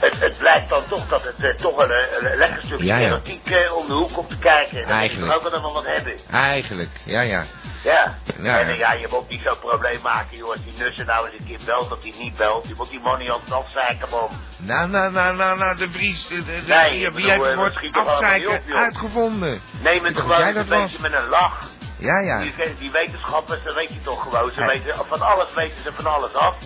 [0.00, 1.90] het, het blijkt dan toch dat het eh, toch een,
[2.30, 3.06] een, lekker stukje Ja, ja.
[3.06, 4.80] erotiek eh, om de hoek komt te kijken.
[4.82, 5.32] Dan Eigenlijk.
[5.32, 6.14] toch ook wel wat hebben.
[6.30, 7.44] Eigenlijk, ja, ja.
[7.82, 8.14] Ja.
[8.38, 8.72] Ja, en ja.
[8.72, 10.48] eh, ja, je moet niet zo'n probleem maken, joh.
[10.50, 12.68] Als die nussen nou eens een keer belt, dat hij niet belt.
[12.68, 14.28] Je moet die niet altijd afzeiken, man.
[14.58, 18.50] Nou, nou, nou, nou, nou, de Vries, de, Nee, wie, bedoel, heeft het woord afzeiken
[18.50, 19.62] op, uitgevonden?
[19.80, 20.98] Neem het gewoon een beetje was.
[20.98, 21.70] met een lach.
[21.98, 22.38] Ja, ja.
[22.38, 24.52] Die, die wetenschappers, dat weet je toch gewoon.
[24.52, 24.66] Ze Ja.
[24.66, 26.56] weten, van alles weten ze van alles af.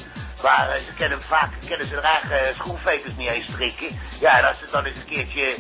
[0.43, 4.01] Maar eh, ze kennen vaak kennen ze hun eigen eh, schoenveters niet eens strikken.
[4.21, 5.57] Ja, en als er dan eens een keertje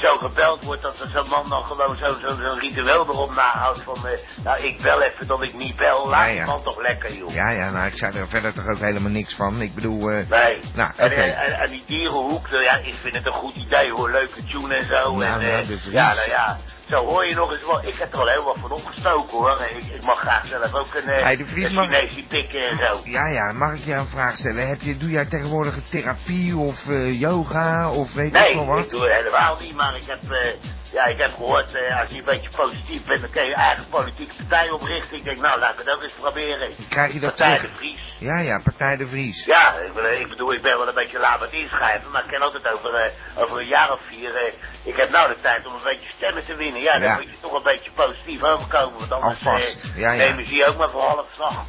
[0.00, 3.82] zo gebeld wordt dat er zo'n man dan gewoon zo'n zo, zo'n ritueel erop nahoudt
[3.82, 4.06] van...
[4.06, 6.08] eh, nou, ik bel even dat ik niet bel.
[6.08, 7.32] Laat Ja, man toch lekker, joh.
[7.32, 9.60] Ja, ja, nou, ik zei er verder toch ook helemaal niks van.
[9.60, 10.28] Ik bedoel, eh...
[10.28, 10.60] Nee.
[10.74, 11.04] Nou, oké.
[11.04, 14.10] En, eh, en, en die dierenhoek, nou ja, ik vind het een goed idee hoor,
[14.10, 15.16] leuke tune en zo.
[15.16, 16.58] Nou, en, nou, ja, nou ja,
[16.88, 17.84] zo hoor je nog eens wel.
[17.86, 19.66] Ik heb er al heel wat van opgestoken hoor.
[19.76, 22.76] Ik, ik mag graag zelf ook een, eh Hey, de Vries een mag- pikken en
[22.86, 23.00] zo.
[23.04, 24.68] Ja, ja, mag ik jou een vraag stellen?
[24.68, 28.78] Heb je, doe jij tegenwoordig therapie of eh, yoga of weet ik Nee, veel wat?
[28.78, 30.48] ik doe het helemaal niet, maar ik heb, eh,
[30.92, 33.54] ja, ik heb gehoord, eh, als je een beetje positief bent, dan kun je je
[33.54, 35.16] eigen politieke partij oprichten.
[35.16, 36.70] Ik denk, nou, laat ik het ook eens proberen.
[36.88, 38.00] Krijg je dat Partij de Vries.
[38.18, 39.44] Ja, ja, Partij de Vries.
[39.44, 42.30] Ja, ik, bedoel, ik bedoel, ik ben wel een beetje laat met inschrijven, maar ik
[42.30, 43.10] kan altijd over, eh,
[43.42, 46.44] over een jaar of vier, eh, ik heb nou de tijd om een beetje stemmen
[46.46, 46.80] te winnen.
[46.82, 47.14] Ja, dan Ja.
[47.14, 50.24] moet je toch een beetje positief overkomen, want anders Alvast, eh, ja, ja.
[50.24, 51.64] nemen ze je ook maar voor half slag.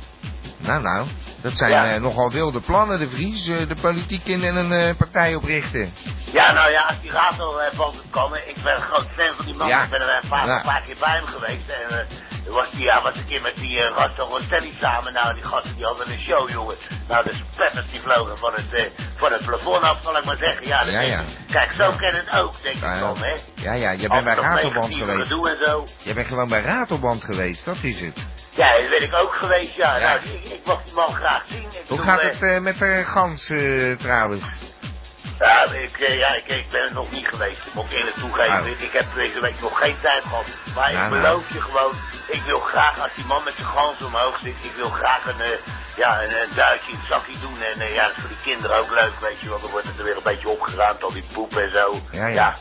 [0.68, 1.07] Nou, nou.
[1.41, 1.93] Dat zijn Ja.
[1.93, 3.47] eh, nogal wilde plannen, de Vries.
[3.47, 5.93] eh, de politiek in en een eh, partij oprichten.
[6.32, 9.45] Ja, nou ja, als die Rato uh, boven kan, ik ben een groot fan van
[9.45, 9.68] die man.
[9.68, 9.84] Ja.
[9.84, 10.55] Ik ben er een paar, Ja.
[10.55, 11.70] een paar keer bij hem geweest.
[11.89, 12.07] En
[12.53, 15.13] was, die, ja, was een keer met die uh, Rasto Rostelli samen.
[15.13, 16.76] Nou, die gasten die hadden een show, jongen.
[17.07, 20.68] Nou, de spetters die vlogen van het, van het plafond af, zal ik maar zeggen.
[20.68, 21.20] Ja, dat Ja, denk ja.
[21.20, 21.26] ik.
[21.51, 23.34] Kijk, zo ken het ook, denk ik dan, hè.
[23.55, 25.22] Ja, ja, jij bent bij Ratelband geweest.
[25.28, 25.88] gedoe en zo.
[26.01, 28.26] Jij bent gewoon bij Ratelband geweest, dat is het.
[28.58, 29.97] Ja, dat ben ik ook geweest, ja.
[29.97, 30.14] Ja.
[30.14, 31.64] Nou, ik, ik mag die man graag zien.
[31.64, 34.45] Ik Hoe bedoel, gaat eh, het eh, met de gans eh, trouwens?
[35.39, 37.58] Ja, ik, eh, ja ik, ik ben er nog niet geweest.
[37.66, 38.60] Ik moet eerlijk toegeven.
[38.62, 38.82] Oh.
[38.82, 40.45] Ik heb deze week nog geen tijd gehad.
[40.76, 41.22] Maar Nou, ik nou.
[41.22, 41.93] beloof je gewoon,
[42.28, 45.41] ik wil graag, als die man met zijn gans omhoog zit, ik wil graag een,
[45.41, 45.49] eh,
[45.95, 47.62] ja, een, een duitje in het zakje doen.
[47.62, 49.88] En eh, ja, dat is voor die kinderen ook leuk, weet je, want dan wordt
[49.88, 52.01] het er weer een beetje opgeruimd, al die poep en zo.
[52.12, 52.58] Ja, ja.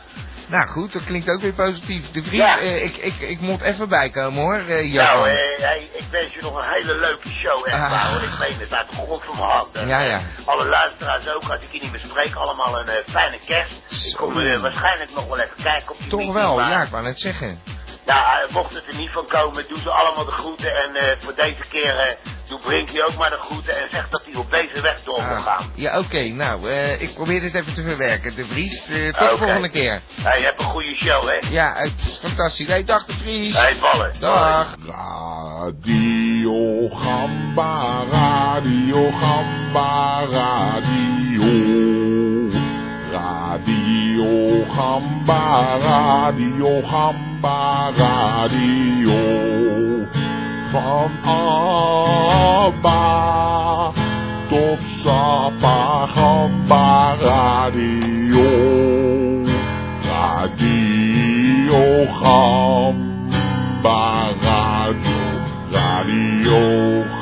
[0.47, 2.11] Nou goed, dat klinkt ook weer positief.
[2.11, 2.59] De Vries, Ja.
[2.59, 5.15] eh, ik, ik, ik moet even bijkomen hoor, Johan.
[5.17, 8.05] Nou, eh, ik wens je nog een hele leuke show, echt Ah.
[8.11, 8.21] hoor.
[8.21, 9.67] Ik meen het uit de grond van mijn hart.
[9.87, 10.21] Ja, ja.
[10.45, 13.71] Alle luisteraars ook, als ik je niet bespreek, allemaal een fijne kerst.
[14.07, 16.89] Ik kom waarschijnlijk nog wel even kijken op die Toch meeting, wel, maar- ja, ik
[16.89, 17.61] wou net zeggen.
[18.07, 20.71] Nou, eh, mocht het er niet van komen, doe ze allemaal de groeten.
[20.75, 22.15] En eh, voor deze keer eh
[22.47, 23.77] doe Brinkje ook maar de groeten.
[23.81, 25.71] En zeg dat hij op deze weg door wil Ah, gaan.
[25.75, 28.35] ja, oké, nou, eh, ik probeer dit even te verwerken.
[28.35, 30.01] De Vries, eh, tot de volgende keer.
[30.21, 31.37] Hey, je hebt een goede show, hè?
[31.49, 32.67] Ja, het is fantastisch.
[32.67, 33.55] Hey, dag de Vries.
[33.57, 34.11] Hey, ballen.
[34.19, 34.75] Dag.
[34.85, 41.86] Radio Gamba, Radio Gamba, Radio.
[44.17, 49.21] Radio Gamba, Radio Gamba, Radio.
[50.73, 51.11] Van
[52.73, 53.03] Abba
[54.49, 58.49] tot Sapa Gamba, Radio.
[60.01, 61.85] Radio
[62.19, 64.01] Gamba,
[64.41, 65.21] Radio,
[65.69, 67.16] Radio.